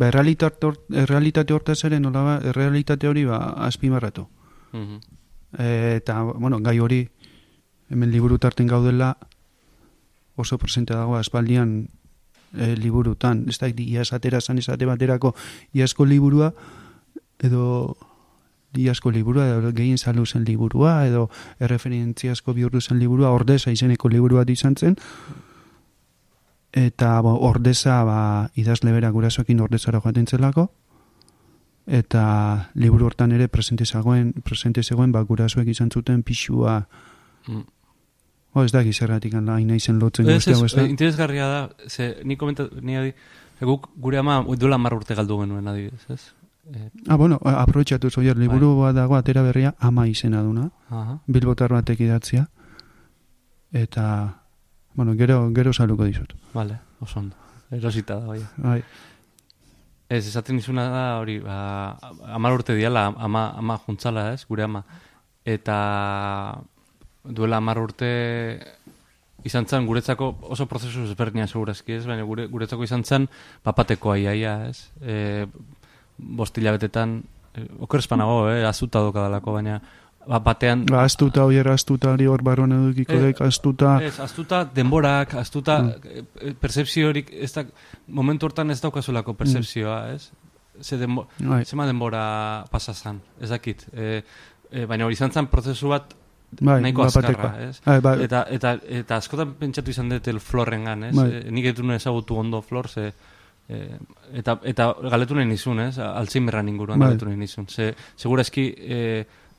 ba, 0.00 0.08
errealitate, 0.08 0.66
hor, 0.66 0.80
errealitate 0.96 1.52
hortaz 1.52 1.82
ere, 1.84 2.00
nola 2.00 2.24
ba, 2.24 2.34
errealitate 2.52 3.08
hori 3.08 3.26
ba, 3.28 3.40
azpimarratu. 3.68 4.26
Mhm. 4.72 5.00
E, 5.58 5.96
eta, 6.00 6.22
bueno, 6.22 6.60
gai 6.64 6.78
hori, 6.80 7.02
hemen 7.90 8.10
liburu 8.10 8.38
tarten 8.38 8.70
gaudela, 8.70 9.16
oso 10.36 10.56
presente 10.58 10.94
dago 10.94 11.18
aspaldian 11.18 11.90
e, 12.56 12.76
liburutan. 12.76 13.44
Ez 13.50 13.58
da, 13.60 13.68
iaz 13.68 14.12
atera 14.16 14.40
zan 14.40 14.58
esate 14.62 14.88
baterako 14.88 15.34
iazko 15.76 16.06
liburua, 16.08 16.54
edo 17.38 17.96
iazko 18.78 19.10
liburua, 19.10 19.50
edo 19.50 19.74
gehien 19.74 19.98
zalu 19.98 20.24
zen 20.24 20.46
liburua, 20.48 21.04
edo 21.10 21.28
erreferentziazko 21.60 22.54
bihurtu 22.54 22.80
zen 22.80 23.02
liburua, 23.02 23.34
ordeza 23.36 23.74
izeneko 23.74 24.08
liburu 24.08 24.40
bat 24.40 24.48
izan 24.48 24.78
zen, 24.78 24.96
eta 26.72 27.20
bo, 27.20 27.34
ordeza 27.48 28.04
ba, 28.04 28.50
idazle 28.54 28.92
bera 28.92 29.10
gurasoekin 29.10 29.60
ordezara 29.60 30.00
joaten 30.00 30.26
zelako, 30.26 30.68
eta 31.86 32.70
liburu 32.74 33.06
hortan 33.08 33.32
ere 33.32 33.48
presente 33.48 33.84
zegoen, 33.86 34.32
presente 34.44 34.82
zegoen 34.82 35.12
ba, 35.12 35.22
gurasoek 35.22 35.66
izan 35.68 35.90
zuten 35.90 36.22
pixua, 36.22 36.86
Mm. 37.48 37.62
oh, 38.52 38.62
ez 38.64 38.70
da 38.72 38.82
gizerratik 38.84 39.32
hain 39.34 39.66
naizen 39.66 39.98
lotzen 39.98 40.28
Ez, 40.28 40.34
guzti 40.34 40.52
hau, 40.52 40.64
ez, 40.66 40.72
ez 40.72 40.76
da? 40.76 40.82
interesgarria 40.86 41.46
da, 41.48 41.70
ze, 41.88 42.16
ni 42.24 42.36
komenta, 42.36 42.66
ni 42.82 42.96
adi, 42.96 43.14
guk 43.60 43.88
gure 43.96 44.18
ama 44.18 44.44
duela 44.58 44.76
mar 44.78 44.92
urte 44.94 45.14
galdu 45.14 45.38
genuen 45.40 45.66
adibidez, 45.68 46.04
ez? 46.10 46.20
Eh, 46.74 46.90
Ah, 47.08 47.16
bueno, 47.16 47.40
aprobetxatu 47.42 48.10
zoier, 48.10 48.36
liburu 48.36 48.74
Bai. 48.76 48.92
bat 48.92 48.94
dago 48.94 49.16
atera 49.16 49.42
berria 49.42 49.74
ama 49.78 50.06
izena 50.06 50.42
duna, 50.42 50.70
aha. 50.90 51.18
bilbotar 51.26 51.70
batek 51.72 52.00
idatzia, 52.00 52.48
eta, 53.72 54.39
bueno, 54.94 55.14
gero, 55.16 55.50
gero 55.54 55.72
saluko 55.72 56.04
dizut. 56.04 56.34
Vale, 56.54 56.78
oso 57.00 57.20
ondo. 57.20 57.36
Erosita 57.70 58.18
da, 58.18 58.26
bai. 58.26 58.40
Bai, 58.56 58.82
Ez, 60.10 60.24
esaten 60.26 60.58
izuna 60.58 60.88
da, 60.90 61.02
hori, 61.20 61.36
ba, 61.38 61.56
amar 62.34 62.56
urte 62.56 62.74
diala, 62.74 63.12
ama, 63.14 63.44
ama 63.54 63.76
juntzala, 63.84 64.32
ez, 64.34 64.42
gure 64.48 64.64
ama. 64.64 64.80
Eta 65.46 65.76
duela 67.22 67.60
amar 67.62 67.78
urte 67.78 68.08
izan 69.46 69.68
zen, 69.70 69.86
guretzako 69.86 70.32
oso 70.50 70.66
prozesu 70.66 71.04
ezberdina 71.06 71.46
segurazki, 71.46 71.94
ez, 72.00 72.02
baina 72.10 72.26
gure, 72.26 72.48
guretzako 72.50 72.88
izan 72.88 73.06
zen 73.06 73.28
papateko 73.62 74.10
aiaia, 74.16 74.56
ez. 74.66 74.90
E, 74.98 75.46
bostila 76.18 76.74
betetan, 76.74 77.20
e, 77.54 77.68
oker 77.86 78.02
espanago, 78.02 78.42
eh, 78.50 78.64
azuta 78.66 79.04
dokadalako, 79.06 79.54
baina 79.60 79.78
ba, 80.26 80.38
batean... 80.38 80.84
ba, 80.86 81.04
astuta, 81.04 81.44
oier, 81.44 81.68
astuta, 81.72 82.12
hori 82.14 82.26
hor 82.26 82.42
barruan 82.46 82.72
edukiko 82.76 83.16
Eh, 83.16 83.22
dek, 83.30 83.40
astuta, 83.46 83.96
Ez, 84.04 84.18
astuta 84.20 84.62
denborak, 84.74 85.34
astuta 85.40 85.80
mm. 85.82 86.54
percepziorik, 86.60 87.32
ez 87.32 87.52
da, 87.56 87.64
momentu 88.06 88.46
hortan 88.46 88.70
ez 88.70 88.80
daukazulako 88.82 89.34
percepzioa, 89.38 90.00
ez? 90.14 90.30
Ze 90.80 90.96
denbo, 90.96 91.26
bai, 91.38 91.64
zema 91.64 91.86
denbora 91.86 92.64
pasa 92.70 92.94
zan, 92.94 93.20
ez 93.40 93.50
dakit. 93.50 93.84
E, 93.92 94.22
e, 94.70 94.86
baina 94.88 95.04
hori 95.04 95.18
izan 95.18 95.32
zen 95.32 95.50
prozesu 95.52 95.90
bat 95.92 96.14
bai, 96.60 96.78
nahiko 96.80 97.04
azkarra, 97.04 97.50
ez? 97.66 97.74
Bai, 97.84 97.98
bai, 98.04 98.14
Eta, 98.24 98.44
eta, 98.50 98.76
eta 99.02 99.18
askotan 99.20 99.54
pentsatu 99.60 99.92
izan 99.92 100.08
dut 100.14 100.30
el 100.32 100.40
florrengan, 100.40 101.04
ez? 101.10 101.16
Bai. 101.16 101.28
E, 101.40 101.50
nik 101.52 101.68
etu 101.72 101.84
ezagutu 101.92 102.38
ondo 102.40 102.62
flor, 102.62 102.88
ze, 102.88 103.10
e, 103.68 103.82
eta, 104.40 104.58
eta 104.64 104.92
galetu 105.10 105.36
nahi 105.36 105.48
nizun, 105.50 105.80
ez? 105.80 105.98
Alzheimerran 105.98 106.68
inguruan 106.68 106.98
Bai. 106.98 107.10
galetu 107.10 107.28
nahi 107.28 107.36
nizun. 107.36 107.68
Ze, 107.68 107.92
segurazki 108.16 108.70
e, 108.78 109.02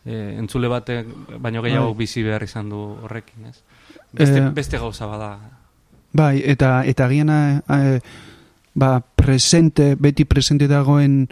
e, 0.06 0.36
entzule 0.40 0.68
batek 0.68 1.08
baino 1.40 1.62
gehiago 1.62 1.92
Bai. 1.94 1.98
bizi 1.98 2.24
behar 2.24 2.44
izan 2.44 2.70
du 2.70 2.78
horrekin, 3.04 3.46
ez? 3.46 3.62
Beste, 4.14 4.38
Eh, 4.40 4.50
beste 4.50 4.78
gauza 4.78 5.06
bada. 5.06 5.40
bai, 6.14 6.42
eta, 6.46 6.84
eta 6.86 7.08
giana, 7.10 7.62
e, 7.70 8.00
ba, 8.74 9.00
presente, 9.16 9.96
beti 9.96 10.26
presente 10.26 10.68
dagoen, 10.68 11.28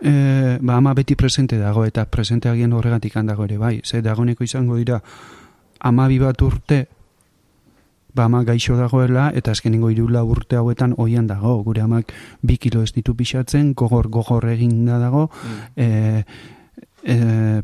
e, 0.00 0.58
ba, 0.60 0.76
ama 0.76 0.94
beti 0.94 1.16
presente 1.16 1.58
dago, 1.58 1.84
eta 1.84 2.04
presente 2.06 2.48
agian 2.48 2.72
horregatik 2.72 3.16
handago 3.16 3.44
ere, 3.44 3.58
bai, 3.58 3.80
ze 3.84 4.02
dagoneko 4.02 4.44
izango 4.44 4.76
dira, 4.76 5.02
amabi 5.80 6.18
bat 6.18 6.40
urte, 6.42 6.86
ba, 8.14 8.24
ama 8.24 8.44
gaixo 8.44 8.76
dagoela, 8.76 9.32
eta 9.34 9.50
azkenengo 9.50 9.90
irula 9.90 10.22
urte 10.22 10.54
hauetan 10.56 10.94
oian 10.98 11.26
dago, 11.26 11.56
gure 11.64 11.80
amak 11.82 12.12
bi 12.42 12.58
kilo 12.58 12.82
ez 12.82 12.92
ditu 12.94 13.16
pixatzen, 13.16 13.72
gogor, 13.74 14.06
gogor 14.08 14.46
egin 14.48 14.84
da 14.86 14.98
dago, 14.98 15.30
Mm. 15.42 15.58
e, 15.76 16.24
e, 17.04 17.62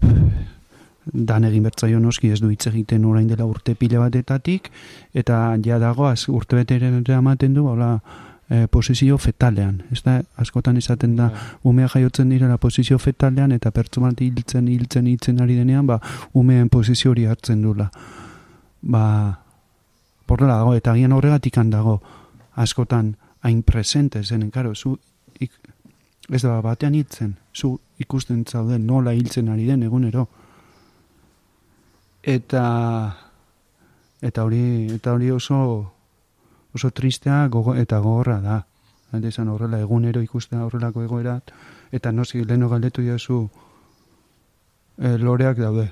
dan 1.13 1.45
egin 1.49 1.65
bertzaio 1.65 1.99
noski 2.01 2.31
ez 2.31 2.41
du 2.41 2.51
hitz 2.51 2.67
egiten 2.71 3.05
orain 3.09 3.29
dela 3.29 3.47
urte 3.49 3.75
pila 3.75 4.05
batetatik, 4.05 4.71
eta 5.15 5.57
ja 5.65 5.79
dago 5.83 6.07
az, 6.07 6.29
urte 6.29 6.57
beteren 6.57 7.03
ematen 7.09 7.55
du, 7.55 7.67
hola, 7.67 7.99
e, 8.51 8.67
posizio 8.67 9.19
fetalean. 9.19 9.83
Ez 9.91 10.03
da, 10.05 10.21
askotan 10.37 10.77
esaten 10.77 11.17
da, 11.17 11.31
umea 11.65 11.89
jaiotzen 11.89 12.29
direla 12.31 12.59
posizio 12.59 12.99
fetalean, 12.99 13.53
eta 13.53 13.71
pertsu 13.71 14.03
bat 14.05 14.21
hiltzen, 14.21 14.69
hiltzen, 14.69 15.07
hiltzen 15.07 15.41
ari 15.41 15.57
denean, 15.57 15.87
ba, 15.87 16.01
umeen 16.35 16.69
posizio 16.69 17.15
hori 17.15 17.27
hartzen 17.31 17.63
dula. 17.63 17.91
Ba, 18.83 19.05
porrela 20.27 20.61
dago, 20.61 20.75
eta 20.75 20.93
agian 20.93 21.13
horregatik 21.13 21.57
dago 21.71 22.01
askotan 22.55 23.17
hain 23.43 23.63
presente 23.63 24.23
zen, 24.23 24.51
karo, 24.51 24.75
zu 24.75 24.99
ez 26.31 26.43
da 26.43 26.61
batean 26.63 26.95
hiltzen, 26.95 27.37
zu 27.55 27.79
ikusten 27.99 28.45
zauden 28.47 28.87
nola 28.87 29.13
hiltzen 29.13 29.49
ari 29.49 29.67
den 29.67 29.83
egunero. 29.83 30.29
Eta 32.23 32.65
eta 34.21 34.45
hori 34.45 34.93
eta 34.95 35.13
hori 35.13 35.31
oso 35.31 35.61
oso 36.75 36.91
tristea 36.91 37.49
gogo, 37.49 37.75
eta 37.75 37.99
gogorra 37.99 38.41
da. 38.41 38.65
Hande 39.13 39.29
esan 39.29 39.49
horrela 39.49 39.81
egunero 39.81 40.23
ikustea 40.23 40.63
horrelako 40.65 41.03
egoerat, 41.03 41.51
eta 41.91 42.13
noski 42.13 42.45
leno 42.45 42.69
galdetu 42.69 43.03
jazu 43.03 43.49
e, 44.99 45.17
loreak 45.19 45.59
daude. 45.59 45.89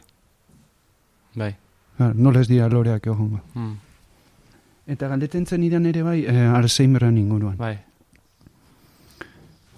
Bai. 1.34 1.50
Gar, 1.98 2.14
nola 2.14 2.44
ez 2.44 2.48
dira 2.48 2.68
loreak 2.70 3.06
egongo. 3.10 3.40
Mm. 3.54 3.74
Eta 4.94 5.08
galdetzen 5.08 5.46
zen 5.46 5.64
idan 5.66 5.86
ere 5.90 6.04
bai, 6.06 6.20
e, 6.22 6.46
Alzheimerren 6.46 7.18
inguruan. 7.18 7.56
Bai. 7.58 7.74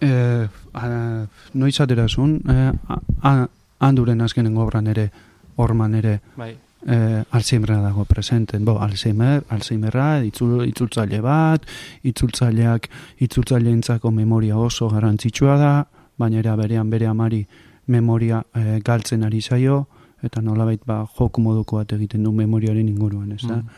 E, 0.00 0.48
a, 0.74 1.26
noiz 1.54 1.80
aterazun, 1.80 2.40
e, 2.48 2.72
a- 2.88 3.00
a- 3.22 3.48
handuren 3.80 4.20
azkenengo 4.20 4.62
obran 4.64 4.86
ere, 4.86 5.10
orman 5.56 5.94
ere, 5.94 6.20
Bai. 6.36 6.54
e, 6.86 7.24
Alzheimerra 7.30 7.80
dago 7.82 8.04
presenten. 8.04 8.64
Bo, 8.64 8.78
Alzheimer, 8.80 9.44
Alzheimerra, 9.48 10.22
itzul, 10.24 10.64
itzultzaile 10.68 11.20
bat, 11.20 11.66
itzultzaileak, 12.02 12.88
itzultzaileentzako 13.20 14.10
memoria 14.10 14.56
oso 14.58 14.88
garrantzitsua 14.88 15.56
da, 15.60 15.72
baina 16.16 16.38
era 16.38 16.56
berean 16.56 16.90
bere 16.90 17.06
amari 17.06 17.46
memoria 17.86 18.42
e, 18.54 18.80
galtzen 18.84 19.24
ari 19.24 19.40
zaio, 19.42 19.86
eta 20.22 20.40
nolabait 20.44 20.82
ba, 20.86 21.06
joku 21.18 21.40
moduko 21.40 21.76
bat 21.80 21.92
egiten 21.96 22.22
du 22.24 22.32
memoriaren 22.32 22.88
inguruan, 22.88 23.32
ez 23.32 23.42
da? 23.48 23.56
Mm. 23.56 23.68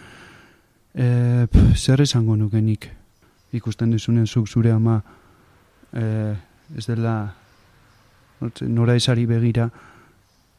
E, 0.94 1.46
pf, 1.50 1.76
zer 1.78 2.02
esango 2.02 2.36
nukenik 2.36 2.88
ikusten 3.56 3.90
duzunen 3.94 4.26
zuk 4.26 4.48
zure 4.48 4.72
ama 4.72 5.00
e, 5.92 6.34
ez 6.76 6.86
dela 6.86 7.34
nora 8.60 8.94
esari 8.96 9.26
begira 9.26 9.68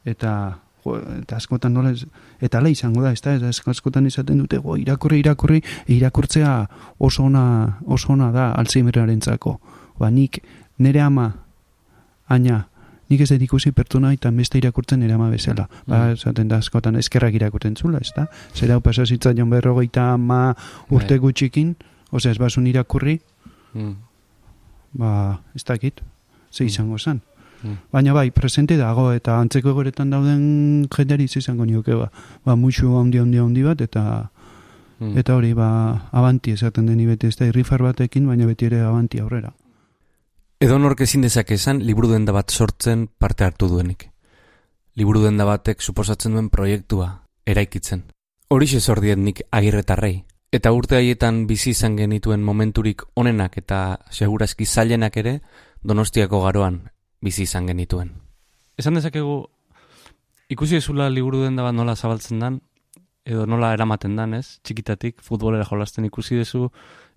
eta 0.05 0.57
jo, 0.83 0.97
eta 1.21 1.37
askotan 1.39 1.73
nola 1.73 1.91
ez, 1.95 2.05
eta 2.43 2.57
ala 2.59 2.69
izango 2.69 3.01
da, 3.03 3.11
ez 3.15 3.21
da, 3.23 3.33
ez 3.35 3.61
askotan 3.67 4.05
esaten 4.07 4.37
dute, 4.43 4.57
go, 4.59 4.75
irakurri, 4.79 5.19
irakurri, 5.23 5.61
irakurtzea 5.87 6.67
oso 6.99 7.23
ona, 7.23 7.79
oso 7.85 8.11
ona 8.13 8.31
da 8.35 8.51
Alzheimerrarentzako. 8.59 9.57
Ba, 9.99 10.09
nik 10.11 10.41
nire 10.83 10.99
ama, 11.01 11.29
aina, 12.27 12.65
nik 13.09 13.21
ez 13.23 13.29
dut 13.31 13.41
ikusi 13.47 13.71
pertsona 13.71 14.11
eta 14.15 14.31
beste 14.31 14.57
irakurtzen 14.59 14.99
nire 14.99 15.13
ama 15.15 15.29
bezala. 15.31 15.67
Ba, 15.87 16.07
Mm. 16.07 16.13
esaten 16.19 16.47
da 16.47 16.57
askotan 16.57 16.95
eskerrak 16.99 17.33
irakurtzen 17.35 17.75
zula, 17.77 17.99
ez 18.01 18.11
da? 18.15 18.27
Zera 18.55 18.79
pasa 18.79 19.05
zitzaion 19.05 19.49
berrogeita 19.49 20.13
ama 20.13 20.55
urte 20.89 21.15
Bai. 21.15 21.19
gutxikin, 21.19 21.75
osea, 22.11 22.31
ez 22.31 22.37
basun 22.39 22.67
irakurri, 22.67 23.19
Mm. 23.73 23.95
Ba, 24.93 25.41
ez 25.55 25.63
dakit, 25.63 26.01
ze 26.51 26.63
Mm. 26.63 26.67
izango 26.67 26.97
zen. 26.99 27.21
Mm. 27.63 27.77
Baina 27.91 28.13
bai, 28.13 28.31
presente 28.31 28.77
dago 28.77 29.11
eta 29.13 29.39
antzeko 29.39 29.69
egoretan 29.69 30.09
dauden 30.09 30.87
jenderi 30.95 31.23
ez 31.25 31.37
izango 31.37 31.65
nioke 31.65 31.93
ba. 31.95 32.11
Ba, 32.45 32.55
musu 32.55 32.97
handi 32.99 33.17
handi 33.17 33.37
handi 33.37 33.63
bat 33.63 33.81
eta 33.81 34.29
Mm. 34.99 35.17
eta 35.17 35.35
hori 35.35 35.53
ba, 35.53 36.09
abanti 36.11 36.51
esaten 36.51 36.85
deni 36.85 37.05
beti 37.05 37.27
ez 37.27 37.35
da 37.35 37.45
irrifar 37.45 37.81
batekin, 37.81 38.27
baina 38.27 38.45
beti 38.45 38.65
ere 38.65 38.81
abanti 38.81 39.19
aurrera. 39.19 39.53
Edo 40.59 40.77
nork 40.79 41.01
ezin 41.01 41.21
dezake 41.21 41.55
esan 41.55 41.79
liburu 41.83 42.11
denda 42.11 42.31
bat 42.31 42.51
sortzen 42.51 43.07
parte 43.17 43.43
hartu 43.43 43.67
duenik. 43.67 44.09
Liburu 44.95 45.23
denda 45.23 45.43
batek 45.45 45.81
suposatzen 45.81 46.33
duen 46.33 46.49
proiektua, 46.49 47.23
eraikitzen. 47.45 48.03
Horixe 48.49 48.79
zordiet 48.79 49.17
nik 49.17 49.41
agirretarrei. 49.51 50.23
Eta 50.53 50.69
urte 50.69 50.99
haietan 50.99 51.47
bizi 51.49 51.71
izan 51.73 51.95
genituen 51.97 52.43
momenturik 52.45 53.01
onenak 53.17 53.55
eta 53.57 53.77
segurazki 54.13 54.67
zailenak 54.69 55.15
ere 55.17 55.39
donostiako 55.81 56.43
garoan 56.43 56.75
bizi 57.25 57.47
izan 57.47 57.65
genituen. 57.71 58.11
Esan 58.77 58.99
dezakegu, 58.99 59.39
ikusi 60.53 60.77
ezula 60.77 61.09
liburu 61.09 61.41
denda 61.41 61.65
bat 61.65 61.73
nola 61.73 61.95
zabaltzen 61.95 62.43
dan, 62.43 62.59
edo 63.25 63.47
nola 63.49 63.71
eramaten 63.73 64.13
dan, 64.19 64.35
ez? 64.37 64.59
Txikitatik, 64.61 65.23
futbolera 65.25 65.65
jolasten 65.65 66.05
ikusi 66.05 66.37
dezu, 66.37 66.67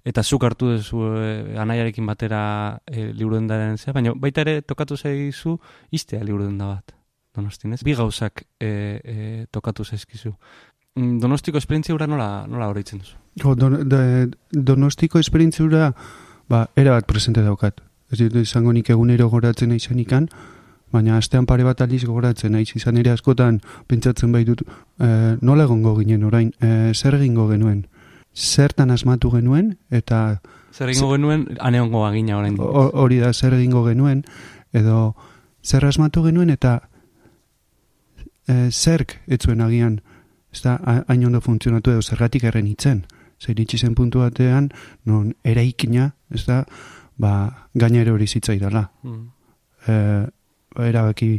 eta 0.07 0.25
zuk 0.25 0.47
hartu 0.49 0.71
dezu 0.73 1.05
e, 1.21 1.31
anaiarekin 1.61 2.09
batera 2.09 2.43
e, 2.87 3.11
liburu 3.11 3.37
dendaren 3.43 3.77
zea, 3.77 3.93
baina 3.93 4.15
baita 4.17 4.47
ere 4.47 4.63
tokatu 4.63 4.97
zaizu 4.97 5.59
iztea 5.93 6.25
liburu 6.25 6.49
denda 6.49 6.71
bat. 6.73 6.97
Donostin, 7.37 7.77
ez? 7.77 7.83
Bi 7.85 7.93
gauzak 7.93 8.47
e, 8.57 8.69
e, 9.05 9.17
tokatu 9.53 9.85
zaizkizu. 9.85 10.33
Mm, 10.97 11.19
Donostiko 11.21 11.59
esperientzia 11.59 11.95
nola, 12.07 12.47
nola 12.49 12.69
horreitzen 12.69 12.99
duzu? 13.01 13.17
Jo, 13.43 13.55
don, 13.55 13.89
de, 13.89 14.31
donostiko 14.51 15.19
esperientziura, 15.19 15.93
ba, 16.49 16.71
era 16.77 16.93
bat 16.93 17.07
presente 17.07 17.43
daukat. 17.43 17.81
Ez 18.11 18.19
dut 18.19 18.37
izango 18.41 18.73
nik 18.73 18.89
egunero 18.91 19.29
goratzen 19.29 19.69
naizen 19.69 19.99
ikan, 20.01 20.29
baina 20.93 21.17
astean 21.19 21.45
pare 21.45 21.65
bat 21.67 21.81
aldiz 21.83 22.05
goratzen 22.07 22.53
naiz 22.55 22.71
izan 22.79 22.97
ere 22.97 23.11
askotan 23.11 23.61
pentsatzen 23.91 24.33
bai 24.33 24.45
dut 24.47 24.63
e, 24.63 25.37
nola 25.43 25.65
egongo 25.67 25.97
ginen 25.99 26.23
orain, 26.25 26.53
e, 26.63 26.93
zer 26.95 27.15
egingo 27.19 27.49
genuen, 27.51 27.87
zertan 28.35 28.91
asmatu 28.95 29.31
genuen, 29.35 29.77
eta 29.91 30.41
Zer 30.73 30.89
egingo 30.93 31.11
genuen, 31.13 31.47
aneongo 31.61 32.07
agina 32.07 32.39
orain. 32.39 32.57
ho- 32.61 32.91
hori 32.95 33.19
da 33.19 33.33
zer 33.35 33.53
egingo 33.59 33.85
genuen, 33.85 34.25
edo 34.73 35.15
zer 35.65 35.85
asmatu 35.85 36.23
genuen, 36.25 36.51
eta 36.51 36.89
e, 38.49 38.71
zerk 38.71 39.19
etzuen 39.27 39.61
agian, 39.61 40.01
ez 40.57 40.63
da, 40.65 40.77
hain 41.09 41.25
ondo 41.29 41.43
funtzionatu 41.45 41.93
edo 41.93 42.03
zergatik 42.03 42.47
erren 42.49 42.67
itzen. 42.71 43.05
Zer 43.37 43.53
iritsi 43.53 43.79
zen 43.79 43.95
puntu 43.95 44.23
batean, 44.25 44.71
non 45.05 45.35
eraikina, 45.45 46.09
ez 46.33 46.47
da, 46.47 46.63
ba, 47.21 47.33
gainera 47.75 48.15
hori 48.15 48.27
zitzaidala. 48.27 48.87
Mm. 49.05 49.25
E, 49.87 49.97
erabaki 50.89 51.31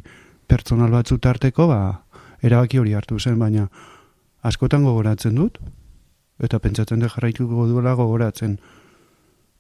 pertsonal 0.47 0.93
batzu 0.93 1.17
tarteko, 1.17 1.67
ba, 1.71 1.80
erabaki 2.45 2.77
hori 2.77 2.93
hartu 2.93 3.17
zen, 3.19 3.39
baina 3.41 3.65
askotan 4.45 4.86
gogoratzen 4.86 5.36
dut, 5.36 5.58
eta 6.43 6.60
pentsatzen 6.62 7.01
dut 7.01 7.15
jarraituko 7.15 7.65
duela 7.71 7.95
gogoratzen. 7.97 8.60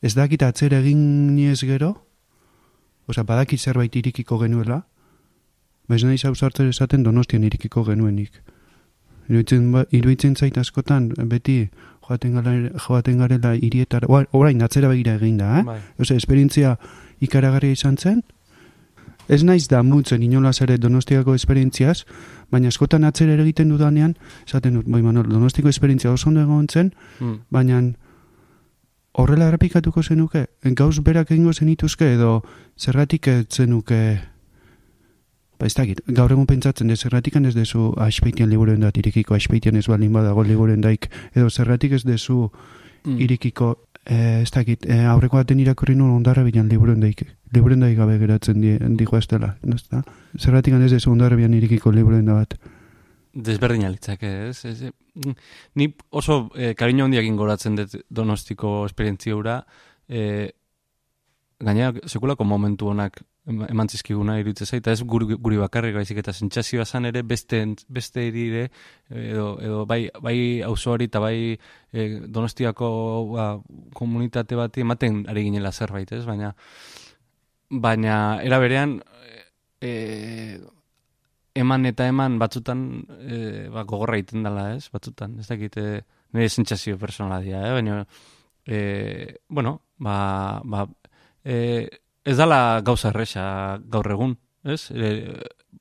Ez 0.05 0.13
dakit 0.13 0.45
atzera 0.45 0.83
egin 0.83 1.01
niez 1.33 1.63
gero, 1.65 1.95
osea, 3.09 3.25
badakit 3.25 3.59
zerbait 3.59 3.95
irikiko 3.97 4.37
genuela, 4.37 4.83
Baiz 5.87 6.03
nahi 6.03 6.19
zauzartzen 6.19 6.67
esaten 6.67 7.03
donostian 7.03 7.45
irikiko 7.47 7.85
genuenik. 7.87 8.41
Iruditzen, 9.29 9.71
ba, 9.71 9.85
iruditzen 9.91 10.35
zait 10.35 10.57
askotan, 10.57 11.09
beti 11.27 11.69
joaten, 12.07 12.33
gala, 12.39 12.53
joaten 12.87 13.17
garela 13.19 13.55
irietara, 13.55 14.07
Oa- 14.07 14.25
orain 14.31 14.61
atzera 14.63 14.87
begira 14.87 15.15
egin 15.15 15.37
da, 15.37 15.59
eh? 15.59 15.63
Bai. 15.63 15.79
Ose, 15.99 16.15
esperientzia 16.15 16.77
ikaragarria 17.19 17.71
izan 17.75 17.97
zen. 17.97 18.23
Ez 19.27 19.43
naiz 19.43 19.67
da 19.67 19.81
mutzen 19.83 20.23
inolaz 20.23 20.61
ere 20.63 20.77
donostiako 20.77 21.33
esperientziaz, 21.35 22.05
baina 22.49 22.69
askotan 22.71 23.03
atzera 23.03 23.33
egiten 23.43 23.67
dudanean, 23.69 24.15
esaten 24.47 24.73
dut, 24.79 24.85
bai 24.87 25.01
Manol, 25.03 25.27
donostiko 25.27 25.67
esperientzia 25.67 26.11
oso 26.13 26.29
ondo 26.29 26.39
egon 26.41 26.67
zen, 26.71 26.93
Mm. 27.19 27.33
baina 27.51 27.81
horrela 29.17 29.47
errepikatuko 29.49 30.03
zenuke, 30.03 30.45
gauz 30.63 30.99
berak 31.03 31.31
egingo 31.31 31.51
zenituzke, 31.53 32.13
edo 32.13 32.43
zergatik 32.79 33.27
zenuke, 33.49 34.19
ba 35.59 35.65
ez 35.65 35.73
dakit, 35.73 36.01
gaur 36.07 36.31
egun 36.31 36.45
pentsatzen 36.45 36.87
dut, 36.87 36.99
zergatik 36.99 37.35
ez 37.35 37.55
dezu 37.55 37.93
aspeitian 37.97 38.49
liburuen 38.49 38.79
dat 38.79 38.97
irikiko, 38.97 39.35
aspeitian 39.35 39.75
ez 39.75 39.87
balin 39.87 40.13
badago 40.13 40.43
liburuen 40.43 40.81
daik, 40.81 41.09
edo 41.33 41.49
zergatik 41.49 41.91
ez 41.91 42.03
dezu 42.03 42.51
Mm. 43.07 43.21
irikiko, 43.21 43.87
eh, 44.05 44.41
ez 44.41 44.51
dakit, 44.51 44.85
eh, 44.85 45.05
aurreko 45.07 45.37
baten 45.37 45.59
irakurri 45.59 45.95
nuen 45.95 46.11
ondarra 46.11 46.43
bilan 46.43 46.67
liburuen 46.67 46.99
daik, 46.99 47.23
liburuen 47.53 47.79
daik 47.79 47.97
gabe 47.97 48.17
geratzen 48.19 48.59
di, 48.61 48.77
digo 48.99 49.17
ez 49.17 49.27
dela, 49.27 49.55
ez 49.63 49.83
da? 49.89 50.03
Zergatik 50.37 50.73
ez 50.73 50.91
dezu 50.91 51.11
ondarra 51.11 51.35
bilan 51.35 51.53
irikiko 51.53 51.91
liburuen 51.91 52.25
da 52.25 52.33
bat. 52.33 52.57
Desberdina 53.33 53.89
litzake, 53.89 54.49
ez? 54.49 54.65
ez, 54.65 54.91
mm, 55.15 55.35
ni 55.75 55.93
oso 56.09 56.49
e, 56.55 56.73
kariño 56.73 57.05
handiakin 57.05 57.35
goratzen 57.37 57.75
dut 57.75 57.95
donostiko 58.09 58.85
esperientzia 58.85 59.35
hura, 59.35 59.65
e, 60.09 60.51
gainera 61.59 61.93
sekulako 62.05 62.43
momentu 62.43 62.89
honak 62.89 63.21
eman 63.47 63.87
zizkiguna 63.87 64.37
iruditze 64.41 64.65
zait, 64.65 64.81
eta 64.81 64.91
ez 64.91 65.03
guri, 65.07 65.37
guri 65.39 65.59
bakarrik 65.61 65.95
baizik 65.95 66.19
eta 66.19 66.33
sentsazioa 66.35 66.85
zan 66.85 67.07
ere 67.07 67.23
beste, 67.23 67.61
beste 67.87 68.25
erire, 68.27 68.65
edo, 69.09 69.47
edo 69.63 69.83
bai, 69.87 70.01
bai 70.23 70.37
auzoari 70.67 71.07
eta 71.07 71.21
bai 71.23 71.37
e, 71.55 72.07
donostiako 72.27 72.89
ba, 73.31 73.45
komunitate 73.95 74.59
bati 74.59 74.83
ematen 74.83 75.21
ari 75.31 75.45
ginela 75.47 75.71
zerbait, 75.71 76.11
ez? 76.11 76.25
Baina, 76.27 76.51
baina 77.69 78.17
era 78.43 78.59
berean, 78.59 78.97
e, 79.79 80.59
eman 81.57 81.87
eta 81.89 82.07
eman 82.11 82.37
batzutan 82.41 82.81
e, 83.17 83.37
ba, 83.73 83.85
gogorra 83.87 84.19
egiten 84.19 84.43
dela, 84.43 84.73
ez? 84.75 84.89
Batzutan, 84.91 85.39
ez 85.39 85.47
dakit, 85.47 85.77
e, 85.79 86.01
nire 86.35 86.49
sentsazio 86.49 86.99
personala 86.99 87.39
dira, 87.45 87.63
eh? 87.69 87.71
baina 87.79 88.01
e, 88.67 89.39
bueno, 89.47 89.81
ba, 90.03 90.59
ba, 90.65 90.83
e, 91.43 91.87
ez 92.27 92.35
dala 92.37 92.81
gauza 92.83 93.13
erresa 93.13 93.45
gaur 93.87 94.09
egun, 94.11 94.35
ez? 94.67 94.89
E, 94.91 95.11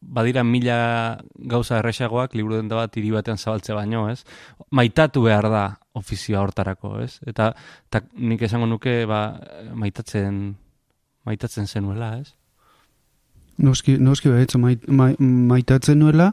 badira 0.07 0.45
mila 0.47 1.19
gauza 1.51 1.81
erresagoak 1.81 2.37
liburu 2.39 2.61
denda 2.61 2.79
bat 2.79 2.95
hiri 2.97 3.11
batean 3.11 3.41
zabaltze 3.41 3.75
baino, 3.75 4.05
ez? 4.13 4.23
Maitatu 4.71 5.25
behar 5.27 5.49
da 5.51 5.65
ofizioa 5.99 6.45
hortarako, 6.45 7.01
ez? 7.03 7.17
Eta, 7.27 7.51
eta 7.89 8.05
nik 8.15 8.45
esango 8.47 8.69
nuke 8.71 9.01
ba, 9.11 9.41
maitatzen 9.75 10.55
maitatzen 11.27 11.67
zenuela, 11.67 12.13
ez? 12.21 12.37
Noski, 13.59 13.97
noski 13.99 14.31
behitz, 14.31 14.55
mait, 14.61 14.85
mai- 14.87 15.17
maitatzen 15.19 15.99
nuela, 15.99 16.31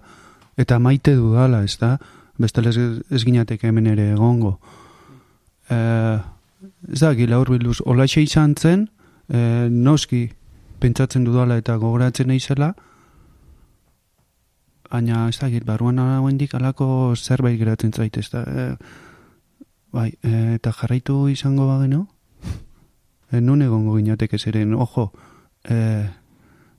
eta 0.60 0.78
maite 0.80 1.16
dudala, 1.18 1.64
ez 1.64 1.78
da? 1.82 1.96
Bestela 2.38 2.70
ez, 2.70 2.78
ez 3.10 3.24
ginateke 3.24 3.70
hemen 3.70 3.88
ere 3.88 4.12
egongo. 4.14 4.58
Eh, 5.72 6.20
ez 6.92 7.00
da, 7.00 7.14
gila 7.18 7.40
hor 7.40 7.54
bilduz, 7.56 7.80
olaxe 7.90 8.22
izan 8.22 8.54
zen, 8.60 8.90
eh, 9.34 9.68
noski 9.70 10.28
pentsatzen 10.80 11.26
dudala 11.26 11.58
eta 11.58 11.76
gogoratzen 11.82 12.30
naizela, 12.30 12.74
baina 14.94 15.28
ez 15.30 15.40
da, 15.42 15.50
gil, 15.50 15.66
barruan 15.66 16.00
hendik 16.00 16.54
alako 16.54 17.16
zerbait 17.16 17.58
geratzen 17.58 17.94
zait, 17.94 18.18
ez 18.18 18.30
da? 18.30 18.44
Eh, 18.44 18.76
bai, 19.94 20.12
eh, 20.22 20.56
eta 20.58 20.74
jarraitu 20.74 21.28
izango 21.30 21.68
bageno, 21.68 22.08
eh, 23.32 23.42
nun 23.42 23.62
egongo 23.62 23.96
ginateke 23.98 24.38
zeren, 24.38 24.74
ojo, 24.74 25.12
eh, 25.70 26.10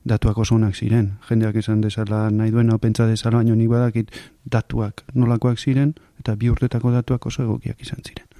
datuak 0.05 0.37
oso 0.37 0.55
onak 0.55 0.75
ziren. 0.75 1.17
Jendeak 1.27 1.55
esan 1.55 1.81
dezala 1.81 2.29
nahi 2.29 2.51
duena 2.51 2.77
pentsa 2.77 3.07
dezala, 3.09 3.41
baino 3.41 3.55
nik 3.55 3.69
badakit 3.69 4.11
datuak 4.45 5.03
nolakoak 5.13 5.59
ziren, 5.59 5.95
eta 6.19 6.35
bi 6.35 6.49
urtetako 6.49 6.91
datuak 6.91 7.25
oso 7.25 7.43
egokiak 7.43 7.81
izan 7.81 8.05
ziren. 8.05 8.34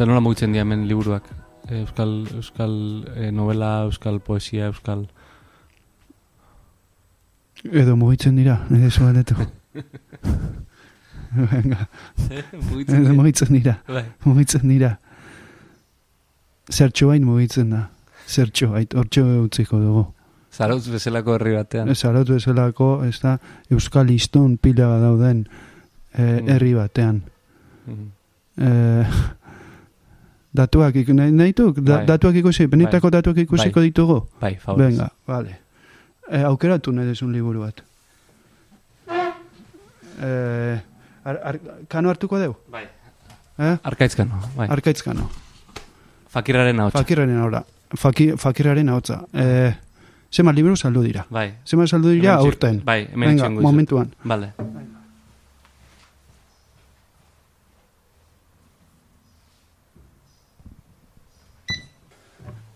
Eta 0.00 0.06
nola 0.08 0.22
mugitzen 0.24 0.54
dira 0.54 0.62
hemen 0.64 0.86
liburuak? 0.88 1.26
Euskal, 1.76 2.12
euskal 2.32 2.70
e, 3.20 3.26
novela, 3.36 3.82
euskal 3.84 4.16
poesia, 4.24 4.70
euskal... 4.70 5.02
Edo 7.68 7.98
mugitzen 8.00 8.38
dira, 8.40 8.54
nire 8.72 8.88
zu 8.88 9.02
galdetu. 9.04 9.34
Venga, 11.52 11.84
edo 12.32 13.12
mugitzen 13.18 13.52
dira, 13.52 13.74
Bai. 13.84 14.06
mugitzen 14.24 14.64
dira. 14.72 14.94
Zertxo 16.72 17.10
bain 17.10 17.26
mugitzen 17.28 17.74
da. 17.74 17.82
Zertxo 18.24 18.70
hortxo 18.72 19.24
utziko 19.42 19.82
dugu. 19.82 20.06
Zarautz 20.48 20.86
bezalako 20.94 21.34
herri 21.36 21.52
batean. 21.58 21.92
Ez 21.92 21.98
arautu 22.08 22.38
bezalako, 22.38 22.88
ez 23.04 23.18
da, 23.20 23.34
Euskal 23.68 24.08
Iztun 24.16 24.56
pila 24.56 24.88
dauden 25.04 25.44
eh, 25.44 26.40
Mm. 26.40 26.48
herri 26.56 26.72
batean. 26.80 27.20
Mhm. 27.84 28.08
Eh, 28.60 29.20
datuak, 30.54 30.94
ik- 30.94 31.08
nahi, 31.14 31.30
nahi 31.32 31.52
duk? 31.52 31.76
da, 31.80 31.96
Bai. 31.96 32.06
datuak 32.06 32.34
ikusi, 32.34 32.66
benetako 32.66 33.10
datuak 33.10 33.36
ikusiko 33.36 33.80
Bai. 33.80 33.88
ditugu? 33.90 34.26
Bai, 34.40 34.56
favorez. 34.58 34.88
Venga, 34.96 35.10
vale. 35.26 35.58
E, 36.30 36.42
aukeratu 36.42 36.92
nahi 36.92 37.06
dezun 37.06 37.32
liburu 37.32 37.60
bat. 37.60 37.82
E, 40.22 40.80
ar, 41.24 41.36
ar, 41.44 41.58
kano 41.88 42.08
hartuko 42.08 42.38
deu? 42.38 42.54
Bai. 42.70 42.84
Eh? 43.58 43.76
Arkaitzkano, 43.82 44.40
bai. 44.56 44.68
Arkaitzkano. 44.68 45.30
Fakirraren 46.30 46.78
hau. 46.80 46.90
Fakirraren 46.90 47.38
ahora. 47.38 47.64
Faki, 47.96 48.32
fakiraren 48.38 48.88
ahotza. 48.88 49.24
E, 49.34 49.74
zema 50.32 50.52
liburu 50.52 50.76
saldu 50.76 51.02
dira. 51.02 51.26
Bai. 51.30 51.54
Zema 51.66 51.86
saldu 51.86 52.10
dira 52.14 52.34
aurten. 52.36 52.80
Bai, 52.84 53.08
hemen 53.12 53.28
Venga, 53.36 53.48
momentuan. 53.50 54.12
Vale. 54.24 54.52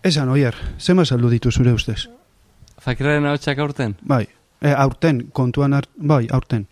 Esan, 0.05 0.29
oier, 0.29 0.53
zema 0.77 1.01
saldu 1.05 1.29
ditu 1.31 1.49
zure 1.51 1.71
ustez? 1.73 2.03
Fakirraren 2.85 3.25
hau 3.25 3.37
aurten? 3.63 3.95
Bai, 4.05 4.27
e, 4.61 4.69
aurten, 4.77 5.23
kontuan 5.33 5.73
hart, 5.73 5.89
bai, 5.97 6.27
aurten. 6.31 6.67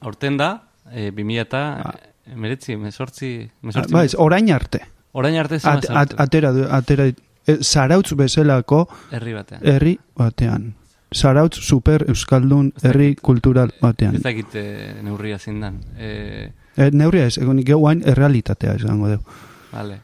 Aurten 0.00 0.38
da, 0.40 0.62
e, 0.90 1.10
2000 1.12 1.40
eta 1.42 1.60
Ah. 1.84 1.94
emeretzi, 2.32 2.76
mesortzi, 2.76 3.50
A, 3.50 3.66
mesortzi. 3.66 3.92
bai, 3.92 4.06
orain 4.16 4.50
arte. 4.52 4.80
Orain 5.12 5.36
arte 5.36 5.58
zema 5.60 5.74
At, 5.74 5.90
at, 5.90 6.14
atera, 6.20 6.52
atera, 6.70 7.06
e, 7.46 7.56
zarautz 7.62 8.14
bezalako 8.14 8.86
herri 9.10 9.34
batean. 9.34 9.60
herri 9.66 9.98
batean. 10.16 10.74
Zarautz 11.12 11.56
super 11.60 12.04
euskaldun 12.08 12.72
herri 12.82 13.16
kultural 13.16 13.72
batean. 13.82 14.14
Ez 14.14 14.22
dakit 14.22 14.54
e, 14.54 14.94
neurria 15.02 15.38
zindan. 15.38 15.80
E, 15.98 16.52
E, 16.76 16.90
neurria 16.92 17.26
ez, 17.26 17.36
egon 17.38 17.58
geuain 17.66 18.00
errealitatea 18.06 18.74
esango 18.78 19.08
dugu. 19.08 19.24
vale. 19.72 20.00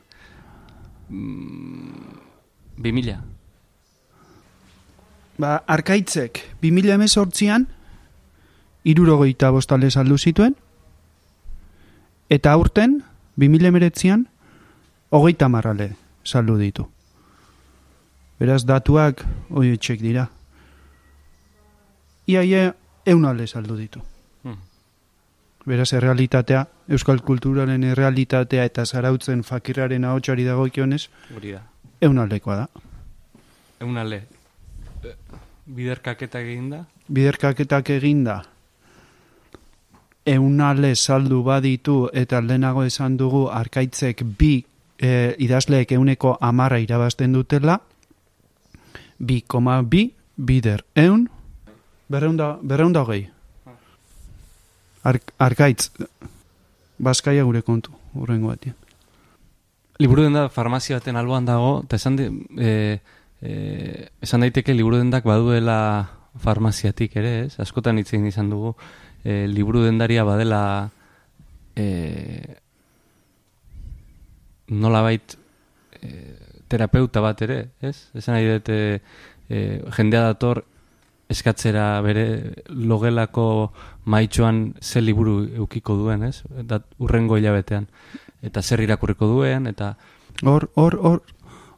Mm, 1.09 2.26
2000. 2.77 3.21
Ba, 5.39 5.63
arkaitzek, 5.67 6.41
2000 6.63 6.95
emezortzian, 6.95 7.67
irurogeita 8.85 9.51
bostale 9.51 9.91
saldu 9.91 10.19
zituen, 10.19 10.57
eta 12.31 12.53
aurten, 12.53 13.03
2000 13.37 13.69
emeretzian, 13.69 14.29
hogeita 15.11 15.49
marrale 15.49 15.97
saldu 16.25 16.57
ditu. 16.59 16.89
Beraz, 18.41 18.65
datuak, 18.69 19.23
oi 19.51 19.77
txek 19.77 20.03
dira. 20.03 20.27
Iaie, 22.29 22.73
eunale 23.07 23.47
saldu 23.47 23.77
ditu. 23.79 24.03
Hmm. 24.43 24.59
Beraz, 25.65 25.93
errealitatea, 25.97 26.67
euskal 26.89 27.23
kulturaren 27.25 27.85
errealitatea 27.85 28.67
eta 28.69 28.85
zarautzen 28.85 29.45
fakirraren 29.45 30.05
ahotsari 30.05 30.45
dagokionez, 30.45 31.07
Hori 31.37 31.55
da. 31.57 31.63
Eunalekoa 32.03 32.57
da. 32.57 32.67
Egun 33.81 33.97
ale. 33.99 34.23
E, 35.05 35.15
biderkaketak 35.67 36.45
egin 36.45 36.71
da? 36.71 36.85
biderkaketak 37.09 37.91
eginda 37.91 38.43
eunale 40.27 40.95
saldu 40.95 41.43
baditu 41.47 42.09
eta 42.13 42.41
lehenago 42.43 42.83
esan 42.85 43.17
dugu 43.17 43.47
arkaitzek 43.51 44.25
bi 44.39 44.65
e, 44.99 45.35
idazleek 45.39 45.93
euneko 45.93 46.37
amarra 46.41 46.81
irabazten 46.83 47.33
dutela 47.33 47.79
bi 49.19 49.41
koma 49.47 49.83
bi 49.83 50.11
bider 50.37 50.83
eun 50.97 51.29
berreunda, 52.11 52.59
berreunda 52.63 53.01
hogei 53.01 53.29
Ark, 55.07 55.31
arkaitz 55.39 55.91
Baskaia 56.99 57.45
gure 57.45 57.63
kontu 57.63 57.93
urrengo 58.15 58.49
batean 58.49 58.75
Liburu 59.99 60.27
denda 60.27 60.49
farmazia 60.53 60.99
baten 60.99 61.17
alboan 61.17 61.47
dago, 61.49 61.81
eta 61.87 61.97
esan, 61.97 62.17
di, 62.19 62.27
e, 62.61 62.99
e, 63.41 64.09
esan 64.21 64.45
daiteke 64.45 64.75
liburu 64.77 64.99
dendak 65.01 65.25
baduela 65.25 65.79
farmaziatik 66.43 67.17
ere, 67.17 67.47
ez? 67.47 67.57
Askotan 67.65 67.97
hitz 67.99 68.11
egin 68.13 68.27
izan 68.29 68.51
dugu, 68.53 68.75
e, 69.25 69.47
liburu 69.49 69.87
dendaria 69.87 70.25
badela 70.29 70.61
e, 71.77 71.87
nolabait 74.69 75.39
e, 76.03 76.13
terapeuta 76.69 77.25
bat 77.25 77.41
ere, 77.47 77.61
ez? 77.81 77.97
Esan 78.13 78.37
nahi 78.37 78.51
dut, 78.53 78.69
e, 78.69 79.01
e, 79.49 79.63
jendea 79.97 80.27
dator 80.29 80.65
eskatzera 81.33 81.89
bere 82.05 82.27
logelako 82.69 83.73
maitxoan 84.05 84.75
ze 84.81 85.01
liburu 85.01 85.41
eukiko 85.57 85.97
duen, 85.99 86.23
ez? 86.29 86.43
Dat, 86.69 86.85
urrengo 87.03 87.41
hilabetean. 87.41 87.89
Eta 88.47 88.63
zer 88.63 88.81
irakurriko 88.85 89.27
duen, 89.27 89.67
eta 89.67 89.97
Hor, 90.43 90.71
hor, 90.75 90.99
hor, 91.01 91.23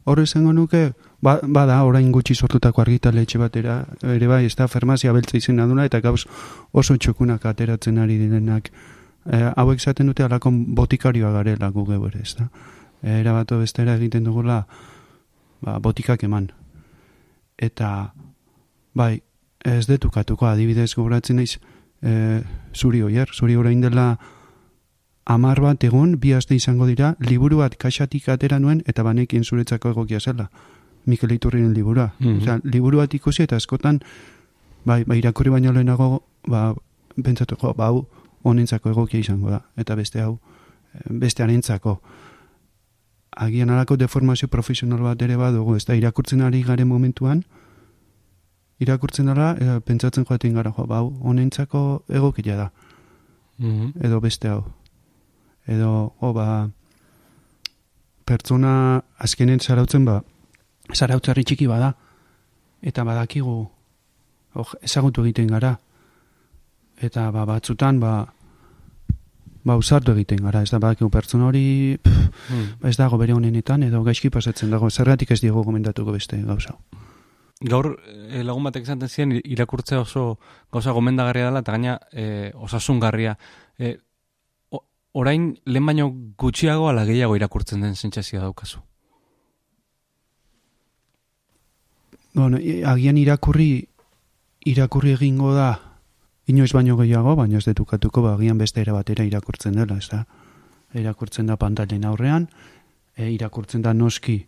hor 0.05 0.21
esango 0.21 0.53
nuke, 0.53 0.93
ba, 1.23 1.39
bada 1.43 1.79
orain 1.87 2.11
gutxi 2.13 2.35
sortutako 2.35 2.83
argitaletxe 2.83 3.39
batera, 3.39 3.85
ere 4.03 4.27
bai, 4.27 4.45
ez 4.47 4.55
da 4.59 4.67
farmazia 4.69 5.13
beltza 5.15 5.37
izena 5.39 5.67
duna, 5.67 5.85
eta 5.87 6.01
gauz 6.03 6.25
oso 6.73 6.97
txokunak 6.97 7.47
ateratzen 7.47 7.99
ari 8.03 8.19
direnak. 8.19 8.71
E, 9.29 9.43
hauek 9.55 9.81
zaten 9.81 10.11
dute 10.11 10.25
alako 10.25 10.51
botikarioa 10.81 11.33
garela 11.37 11.71
gu 11.71 11.85
geu 11.87 12.01
ere, 12.09 12.23
ez 12.25 12.35
da. 12.39 12.49
E, 13.03 13.21
erabato 13.21 13.59
bestera 13.61 13.95
egiten 13.95 14.27
dugula, 14.27 14.65
ba, 15.63 15.79
botikak 15.79 16.25
eman. 16.27 16.51
Eta, 17.59 18.13
bai, 18.95 19.21
ez 19.65 19.85
detukatuko, 19.87 20.49
adibidez 20.51 20.95
gogoratzen 20.97 21.39
naiz, 21.39 21.59
e, 22.03 22.41
zuri 22.75 23.05
oier, 23.07 23.31
zuri 23.35 23.59
orain 23.59 23.81
dela 23.83 24.17
amar 25.29 25.61
bat 25.61 25.85
egun, 25.85 26.14
bi 26.19 26.33
aste 26.33 26.57
izango 26.57 26.87
dira, 26.88 27.12
liburu 27.21 27.59
bat 27.61 27.77
kaxatik 27.77 28.31
atera 28.33 28.59
nuen, 28.59 28.83
eta 28.88 29.03
banekin 29.05 29.45
zuretzako 29.45 29.91
egokia 29.93 30.21
zela. 30.21 30.49
Mikel 31.07 31.33
Iturriren 31.33 31.75
liburua. 31.77 32.14
Mhm. 32.19 32.38
Osea, 32.43 32.61
liburu 32.64 32.99
bat 33.03 33.14
ikusi 33.14 33.43
eta 33.45 33.57
askotan, 33.57 34.01
bai, 34.85 35.05
bai 35.05 35.19
irakurri 35.19 35.51
baino 35.53 35.73
lehenago, 35.73 36.23
ba, 36.47 36.75
pentsatuko, 37.23 37.75
ba, 37.77 37.91
hau, 37.93 38.07
honentzako 38.43 38.91
egokia 38.95 39.21
izango 39.21 39.51
da. 39.51 39.62
Eta 39.77 39.95
beste 39.97 40.21
hau, 40.25 40.38
eh, 40.95 41.01
beste 41.11 41.43
arentzako. 41.43 42.01
Agian 43.37 43.71
alako 43.71 43.97
deformazio 43.97 44.49
profesional 44.49 45.03
bat 45.05 45.23
ere 45.23 45.37
badugu, 45.37 45.77
ez 45.77 45.85
da 45.85 45.95
irakurtzen 45.95 46.41
ari 46.41 46.62
garen 46.62 46.88
momentuan, 46.88 47.45
irakurtzen 48.81 49.27
dela, 49.27 49.57
e, 49.61 49.81
pentsatzen 49.81 50.25
joaten 50.25 50.55
gara, 50.55 50.73
jo, 50.73 50.87
bau, 50.87 51.12
honentzako 51.21 52.05
egokila 52.09 52.57
da, 52.57 52.73
Mhm. 53.59 53.93
edo 54.05 54.21
beste 54.21 54.49
hau. 54.49 54.64
Edo, 55.69 56.15
jo, 56.21 56.33
ba, 56.33 56.69
pertsona 58.29 59.03
azkenen 59.19 59.61
zarautzen, 59.61 60.05
ba, 60.09 60.21
zarautzarri 60.95 61.45
txiki 61.45 61.67
bada, 61.69 61.95
eta 62.85 63.05
badakigu, 63.05 63.57
oh, 64.55 64.67
ezagutu 64.85 65.25
egiten 65.27 65.49
gara, 65.53 65.75
eta 67.05 67.29
ba, 67.35 67.45
batzutan, 67.49 68.01
ba, 68.01 68.13
ba, 69.65 69.77
usartu 69.77 70.13
egiten 70.17 70.43
gara, 70.45 70.63
ez 70.65 70.71
da, 70.73 70.81
badakigu 70.83 71.11
pertsona 71.13 71.49
hori, 71.51 71.99
pff, 72.03 72.25
Mhm. 72.49 72.67
ba, 72.81 72.89
ez 72.89 72.97
dago 72.97 73.19
bere 73.19 73.33
honenetan, 73.35 73.83
edo 73.83 74.03
gaizki 74.05 74.31
pasatzen 74.31 74.71
dago, 74.71 74.91
zergatik 74.91 75.31
ez 75.33 75.41
diego 75.41 75.63
gomendatuko 75.65 76.13
beste 76.13 76.41
gauza. 76.43 76.77
Gaur 77.61 77.97
eh, 78.07 78.45
lagun 78.45 78.63
batek 78.63 78.85
esaten 78.85 79.09
ziren 79.09 79.33
irakurtzea 79.45 79.99
oso 80.01 80.39
gauza 80.73 80.93
gomendagarria 80.95 81.49
dela 81.49 81.59
eta 81.65 81.73
gaina 81.73 81.97
eh, 82.13 82.53
osasungarria. 82.55 83.37
O- 83.81 83.97
orain 85.12 85.59
lehen 85.64 85.87
baino 85.87 86.11
gutxiago 86.38 86.88
ala 86.88 87.05
gehiago 87.05 87.37
irakurtzen 87.37 87.81
den 87.81 87.97
sentsazioa 87.97 88.42
daukazu. 88.42 88.81
Bueno, 92.35 92.59
agian 92.87 93.16
irakurri 93.16 93.88
irakurri 94.64 95.12
egingo 95.16 95.55
da 95.55 95.71
inoiz 96.47 96.73
baino 96.73 96.97
gehiago, 96.97 97.35
baina 97.37 97.59
ez 97.59 97.64
detukatuko 97.66 98.23
ba, 98.23 98.35
agian 98.35 98.59
beste 98.59 98.81
era 98.81 98.92
batera 98.92 99.25
irakurtzen 99.25 99.77
dela, 99.77 99.99
ez 99.99 100.09
da? 100.09 100.25
Irakurtzen 100.94 101.47
da 101.47 101.57
pantailen 101.57 102.05
aurrean, 102.09 102.49
e, 103.16 103.31
irakurtzen 103.33 103.83
da 103.83 103.92
noski 103.94 104.38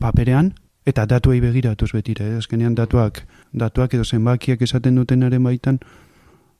paperean, 0.00 0.52
eta 0.86 1.04
datuei 1.06 1.40
begiratuz 1.40 1.92
betire, 1.92 2.30
eh? 2.30 2.38
azkenean 2.40 2.74
datuak, 2.74 3.24
datuak 3.52 3.94
edo 3.94 4.04
zenbakiak 4.04 4.62
esaten 4.62 4.96
dutenaren 4.96 5.44
baitan, 5.44 5.78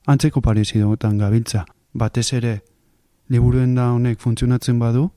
antzeko 0.05 0.41
parezidotan 0.41 1.17
gabiltza. 1.17 1.65
Batez 1.93 2.29
ere, 2.33 2.53
liburuen 3.29 3.75
da 3.75 3.91
honek 3.93 4.19
funtzionatzen 4.19 4.79
badu, 4.79 5.11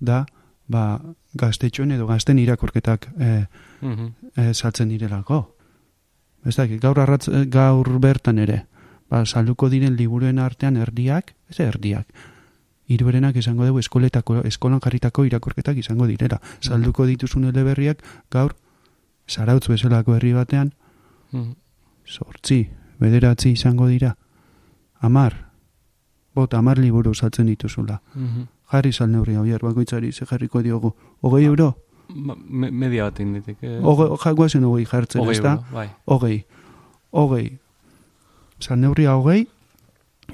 da, 0.00 0.24
ba, 0.68 1.00
gaztetxoen 1.34 1.90
edo 1.92 2.06
gazten 2.06 2.38
irakurketak 2.38 3.08
eh, 3.18 3.46
Mhm. 3.82 4.06
e, 4.36 4.54
saltzen 4.54 4.88
direlako. 4.88 5.54
Ez 6.44 6.56
dakit, 6.56 6.80
gaur, 6.80 6.98
arratz, 7.00 7.28
eh, 7.28 7.44
gaur 7.46 7.98
bertan 8.00 8.38
ere, 8.38 8.66
ba, 9.10 9.24
salduko 9.26 9.68
diren 9.68 9.96
liburuen 9.96 10.38
artean 10.38 10.76
erdiak, 10.76 11.34
ez 11.50 11.60
erdiak, 11.60 12.06
hirurenak 12.88 13.36
izango 13.36 13.66
dugu 13.66 13.78
eskoletako, 13.80 14.42
eskolan 14.44 14.80
jarritako 14.80 15.24
irakurketak 15.24 15.76
izango 15.76 16.06
direla. 16.06 16.40
Salduko 16.60 17.06
dituzun 17.06 17.44
eleberriak 17.44 18.02
gaur, 18.30 18.56
zarautz 19.28 19.66
bezalako 19.68 20.14
herri 20.16 20.32
batean, 20.32 20.72
Mhm. 21.32 21.52
sortzi, 22.06 22.68
bederatzi 23.00 23.50
izango 23.50 23.88
dira. 23.88 24.16
Amar, 25.00 25.45
bot, 26.36 26.54
amar 26.54 26.78
liburu 26.78 27.14
saltzen 27.14 27.46
dituzula. 27.48 28.00
Mhm. 28.14 28.46
Jarri 28.72 28.92
sal 28.92 29.10
neurri 29.10 29.34
hau 29.38 29.44
bakoitzari, 29.62 30.12
ze 30.12 30.26
jarriko 30.26 30.62
diogu. 30.62 30.92
Hogei 31.22 31.44
euro? 31.46 31.76
Ma- 32.14 32.36
me- 32.36 32.70
media 32.70 33.04
bat 33.04 33.18
inditek. 33.20 33.56
Eh? 33.62 33.80
Hogei, 33.82 34.08
jagoazen 34.24 34.64
hogei 34.64 34.84
jartzen, 34.86 35.20
Hogei 35.22 35.36
ez 35.36 35.42
da? 35.42 35.52
euro, 35.54 35.64
bai. 35.72 35.88
hogei, 36.06 36.44
hogei, 37.10 37.58
zan 38.60 38.80
neurria 38.80 39.14
hogei, 39.16 39.46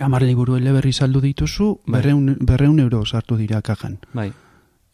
amar 0.00 0.22
liburu 0.22 0.56
eleberri 0.56 0.92
saldu 0.92 1.20
dituzu, 1.20 1.80
Bai. 1.86 2.00
berreun, 2.00 2.36
berreun 2.40 2.78
euro 2.80 3.04
sartu 3.06 3.36
dira 3.36 3.60
kajan. 3.62 3.98
Bai. 4.12 4.32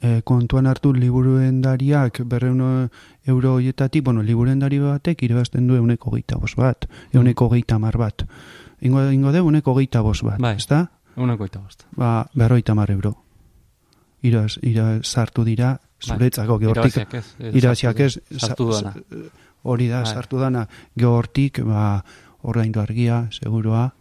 E, 0.01 0.23
kontuan 0.23 0.66
hartu 0.71 0.92
liburuen 0.94 1.61
dariak 1.62 2.21
berreun 2.25 2.88
euro 3.27 3.55
hoietatik, 3.55 4.05
bueno, 4.05 4.23
liburuen 4.23 4.59
dari 4.61 4.79
batek 4.79 5.23
irabazten 5.27 5.66
du 5.66 5.75
euneko 5.75 6.11
geita 6.14 6.37
bos 6.38 6.55
bat, 6.55 6.87
euneko 7.12 7.49
geita 7.51 7.79
mar 7.79 7.97
bat. 7.99 8.23
Ingo, 8.81 9.03
ingo 9.11 9.33
de 9.33 9.38
euneko 9.38 9.75
geita 9.75 10.01
bos 10.03 10.23
bat, 10.23 10.38
Bai. 10.38 10.55
ezta? 10.57 10.90
Uneko 11.18 11.44
eta 11.48 11.59
bost. 11.61 11.85
Ba, 11.96 12.26
berroita 12.35 12.74
mar 12.78 12.90
euro. 12.90 13.16
Iraz, 14.22 14.59
iraz, 14.62 15.04
sartu 15.07 15.44
dira, 15.46 15.76
zuretzako, 16.02 16.59
gehortik, 16.59 16.96
Irabaziak 16.96 17.14
ez. 17.14 17.54
iraziak 17.54 17.96
sartu- 17.96 18.04
ez, 18.31 18.40
Sartu 18.40 18.72
sa- 18.72 18.83
dana. 18.83 18.94
hori 19.62 19.88
da, 19.88 20.02
Bai. 20.02 20.12
sartu 20.12 20.38
dana, 20.38 20.68
gehortik, 20.96 21.61
ba, 21.64 22.04
ordaindu 22.42 22.81
argia, 22.81 23.28
seguroa, 23.31 23.94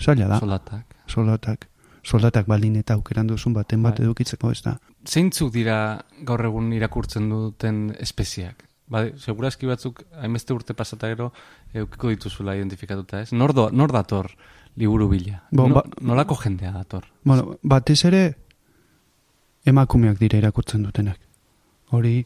zaila 0.00 0.26
da, 0.28 0.38
Soldatak. 0.40 0.94
soldatak, 1.06 1.68
soldatak 2.02 2.46
baldin 2.46 2.76
eta 2.76 2.94
aukeran 2.94 3.26
duzun 3.26 3.52
baten 3.54 3.82
bat 3.82 3.98
Bai. 3.98 4.06
edukitzeko 4.06 4.50
ez 4.50 4.62
da. 4.62 4.78
Zeintzuk 5.06 5.52
dira 5.52 6.04
gaur 6.24 6.44
egun 6.44 6.72
irakurtzen 6.72 7.28
duten 7.30 7.94
espeziak? 7.98 8.64
Ba, 8.88 9.04
segurazki 9.16 9.66
batzuk, 9.66 10.02
hainbeste 10.16 10.54
urte 10.54 10.74
pasata 10.74 11.08
gero, 11.08 11.32
eukiko 11.74 12.08
dituzula 12.08 12.56
identifikatuta, 12.56 13.20
ez? 13.20 13.32
Nor, 13.32 13.52
do, 13.52 13.70
nor 13.70 13.92
dator 13.92 14.30
liburu 14.78 15.08
bila? 15.10 15.42
Bo, 15.50 15.68
no, 15.68 15.74
ba- 15.80 15.84
nolako 16.00 16.36
jendea 16.42 16.72
dator? 16.72 17.04
Bueno, 17.24 17.56
batez 17.62 18.04
ere, 18.08 18.22
emakumeak 19.66 20.18
dira 20.20 20.38
irakurtzen 20.38 20.82
dutenak. 20.86 21.18
Hori, 21.90 22.22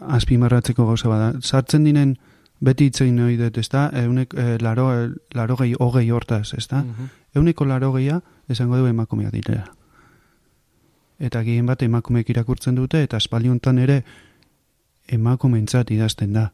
azpimarratzeko 0.00 0.86
gauza 0.86 1.08
bada. 1.08 1.32
Sartzen 1.40 1.84
dinen, 1.84 2.16
beti 2.62 2.86
itzein 2.90 3.16
nahi 3.18 3.36
dut, 3.40 3.58
ez 3.58 3.68
da, 3.72 3.88
eunek, 4.04 4.34
e, 4.38 4.58
laro, 4.62 4.88
e, 4.94 5.08
laro 5.34 5.56
gehi, 5.58 5.74
hogei 5.80 6.08
hortaz, 6.10 6.52
ez 6.58 6.66
da? 6.68 6.82
Mhm. 6.84 7.08
Euneko 7.34 7.64
laro 7.66 7.92
gehia 7.92 8.20
esango 8.48 8.76
du 8.76 8.86
emakumeak 8.86 9.32
direla. 9.32 9.72
Eta 11.18 11.42
gehien 11.42 11.66
bat 11.66 11.82
emakumeek 11.82 12.28
irakurtzen 12.30 12.74
dute, 12.74 13.02
eta 13.02 13.16
espaliontan 13.16 13.78
ere 13.78 14.02
emakumeentzat 15.08 15.90
idazten 15.90 16.32
da. 16.32 16.52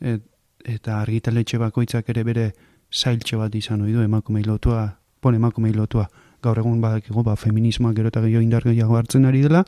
Et, 0.00 0.22
eta 0.64 1.00
argitaletxe 1.00 1.58
bakoitzak 1.58 2.08
ere 2.10 2.24
bere 2.24 2.46
zailtxo 2.92 3.38
bat 3.38 3.54
izan 3.54 3.82
ohi 3.82 3.92
du 3.92 4.00
emakumei 4.02 4.44
lotua, 4.44 4.98
pon 5.20 5.34
emakumei 5.34 5.72
lotua. 5.74 6.08
Gaur 6.42 6.58
egun 6.58 6.80
badakigu, 6.80 7.22
ba, 7.24 7.34
feminismoak 7.36 7.96
gero 7.96 8.08
eta 8.08 8.20
gehiago 8.20 8.42
indar 8.42 8.62
gehiago 8.62 8.96
hartzen 8.96 9.24
ari 9.26 9.40
dela, 9.42 9.64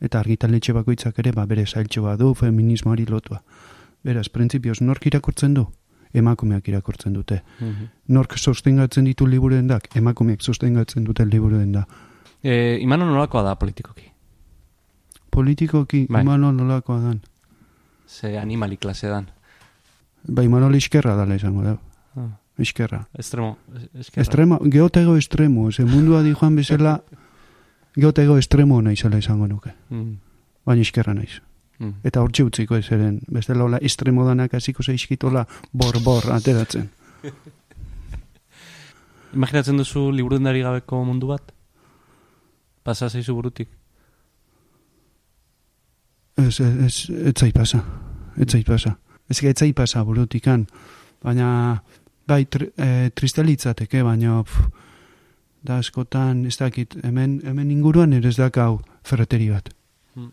eta 0.00 0.20
argitaletxe 0.20 0.72
bakoitzak 0.76 1.18
ere 1.18 1.32
ba, 1.32 1.46
bere 1.46 1.64
zailtxo 1.66 2.02
bat 2.02 2.18
du 2.18 2.34
feminismoari 2.34 3.06
lotua. 3.06 3.42
Beraz, 4.04 4.28
printzipioz, 4.28 4.80
nork 4.82 5.06
irakurtzen 5.06 5.54
du? 5.54 5.66
Emakumeak 6.14 6.68
irakurtzen 6.68 7.12
dute 7.12 7.42
Mhm. 7.60 7.88
nork 8.08 8.36
sostengatzen 8.38 9.04
ditu 9.04 9.26
liburuen 9.26 9.66
dak, 9.66 9.88
emakumeek 9.96 10.40
sostengatzen 10.40 11.04
duten 11.04 11.28
liburuen 11.30 11.72
da. 11.72 11.86
E, 12.42 12.78
imano 12.80 13.04
nolakoa 13.06 13.42
da 13.42 13.54
politikoki? 13.56 14.04
Politikoki, 15.30 16.06
Bai. 16.08 16.22
Imanol 16.22 16.54
nolakoa 16.56 17.00
dan. 17.00 17.20
Ze 18.06 18.38
animali 18.38 18.76
klase 18.76 19.08
dan. 19.08 19.26
Ba, 20.28 20.42
Imanol 20.44 20.74
iskerra 20.76 21.16
dala 21.16 21.34
izango 21.34 21.62
da. 21.62 21.76
Ah, 22.16 22.38
Iskerra. 22.58 23.06
Estremo. 23.14 23.58
es- 23.76 23.88
eskerra. 24.06 24.22
Estrema, 24.22 24.58
geotego 24.62 25.16
estremo, 25.16 25.70
ze 25.72 25.84
mundua 25.84 26.22
di 26.22 26.32
joan 26.34 26.56
bezala, 26.56 27.02
geotego 27.94 28.38
estremo 28.38 28.80
naizela 28.82 29.18
izango 29.18 29.46
nuke. 29.46 29.74
Mm, 29.90 30.14
Baina 30.64 30.82
iskerra 30.82 31.14
naiz. 31.14 31.40
mm. 31.78 31.92
Eta 32.04 32.20
hortxe 32.22 32.42
utziko 32.44 32.76
ez 32.76 32.90
eren, 32.92 33.20
bestela 33.28 33.64
hola 33.64 33.78
estremo 33.82 34.24
danak 34.26 34.54
hasiko 34.54 34.82
zaizkitola 34.82 35.46
bor-bor 35.72 36.32
ateratzen. 36.32 36.88
Imaginatzen 39.36 39.76
duzu 39.76 40.10
liburundari 40.12 40.62
gabeko 40.62 41.04
mundu 41.04 41.26
bat? 41.28 41.52
Pasa 42.86 43.08
zaizu 43.10 43.34
burutik? 43.34 43.68
Ez, 46.36 46.60
ez, 46.60 47.10
ez, 47.10 47.34
zait 47.34 47.54
pasa. 47.54 47.82
Ez 48.36 48.48
zait 48.52 48.66
pasa. 48.66 48.96
Ez 49.28 49.40
zait 49.40 49.74
pasa 49.76 50.02
burutikan. 50.04 50.66
Baina, 51.22 51.82
bai, 52.26 52.44
tri, 52.50 52.70
e, 52.76 53.10
tristelitzateke, 53.14 54.02
baina, 54.02 54.42
pf, 54.42 54.66
da 55.66 55.78
askotan, 55.82 56.44
ez 56.46 56.56
dakit, 56.58 56.96
hemen, 57.04 57.40
hemen 57.46 57.70
inguruan 57.74 58.14
ere 58.16 58.30
ez 58.30 58.36
dakau 58.38 58.80
ferreteri 59.06 59.48
bat. 59.50 59.70
Hmm. 60.14 60.30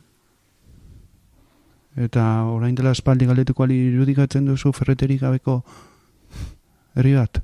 Eta 2.05 2.25
orain 2.51 2.75
dela 2.77 2.93
espaldi 2.93 3.29
galetuko 3.29 3.65
ali 3.65 3.79
irudikatzen 3.89 4.45
duzu 4.49 4.73
ferreteri 4.73 5.17
gabeko 5.21 5.61
herri 6.95 7.15
bat. 7.17 7.41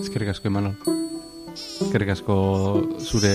Eskerrik 0.00 0.32
asko 0.32 0.48
Imanol. 0.48 0.76
Eskerrik 1.56 2.14
asko 2.16 2.36
zure 3.04 3.34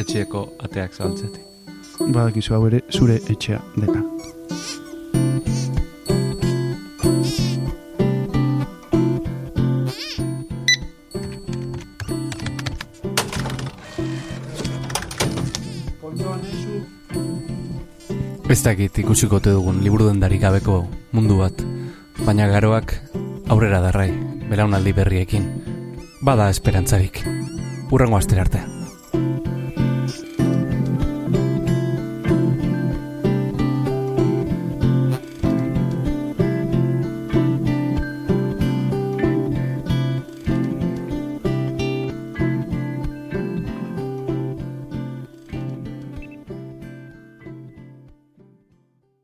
etxeeko 0.00 0.46
ateak 0.64 0.96
zabaltzetik. 0.96 1.53
Badakizu 2.00 2.54
hau 2.54 2.66
ere 2.68 2.82
zure 2.90 3.20
etxea 3.30 3.60
dela. 3.76 4.02
Ez 18.54 18.60
dakit 18.62 18.98
ikusiko 19.02 19.40
ote 19.40 19.50
dugun 19.50 19.80
liburu 19.82 20.06
dendari 20.06 20.38
gabeko 20.38 20.84
mundu 21.16 21.40
bat, 21.40 21.64
baina 22.22 22.46
garoak 22.52 22.94
aurrera 23.50 23.80
darrai, 23.82 24.10
belaunaldi 24.50 24.94
berriekin. 24.94 25.50
Bada 26.24 26.48
esperantzarik. 26.54 27.24
Urrengo 27.90 28.16
astera 28.16 28.46
arte. 28.46 28.73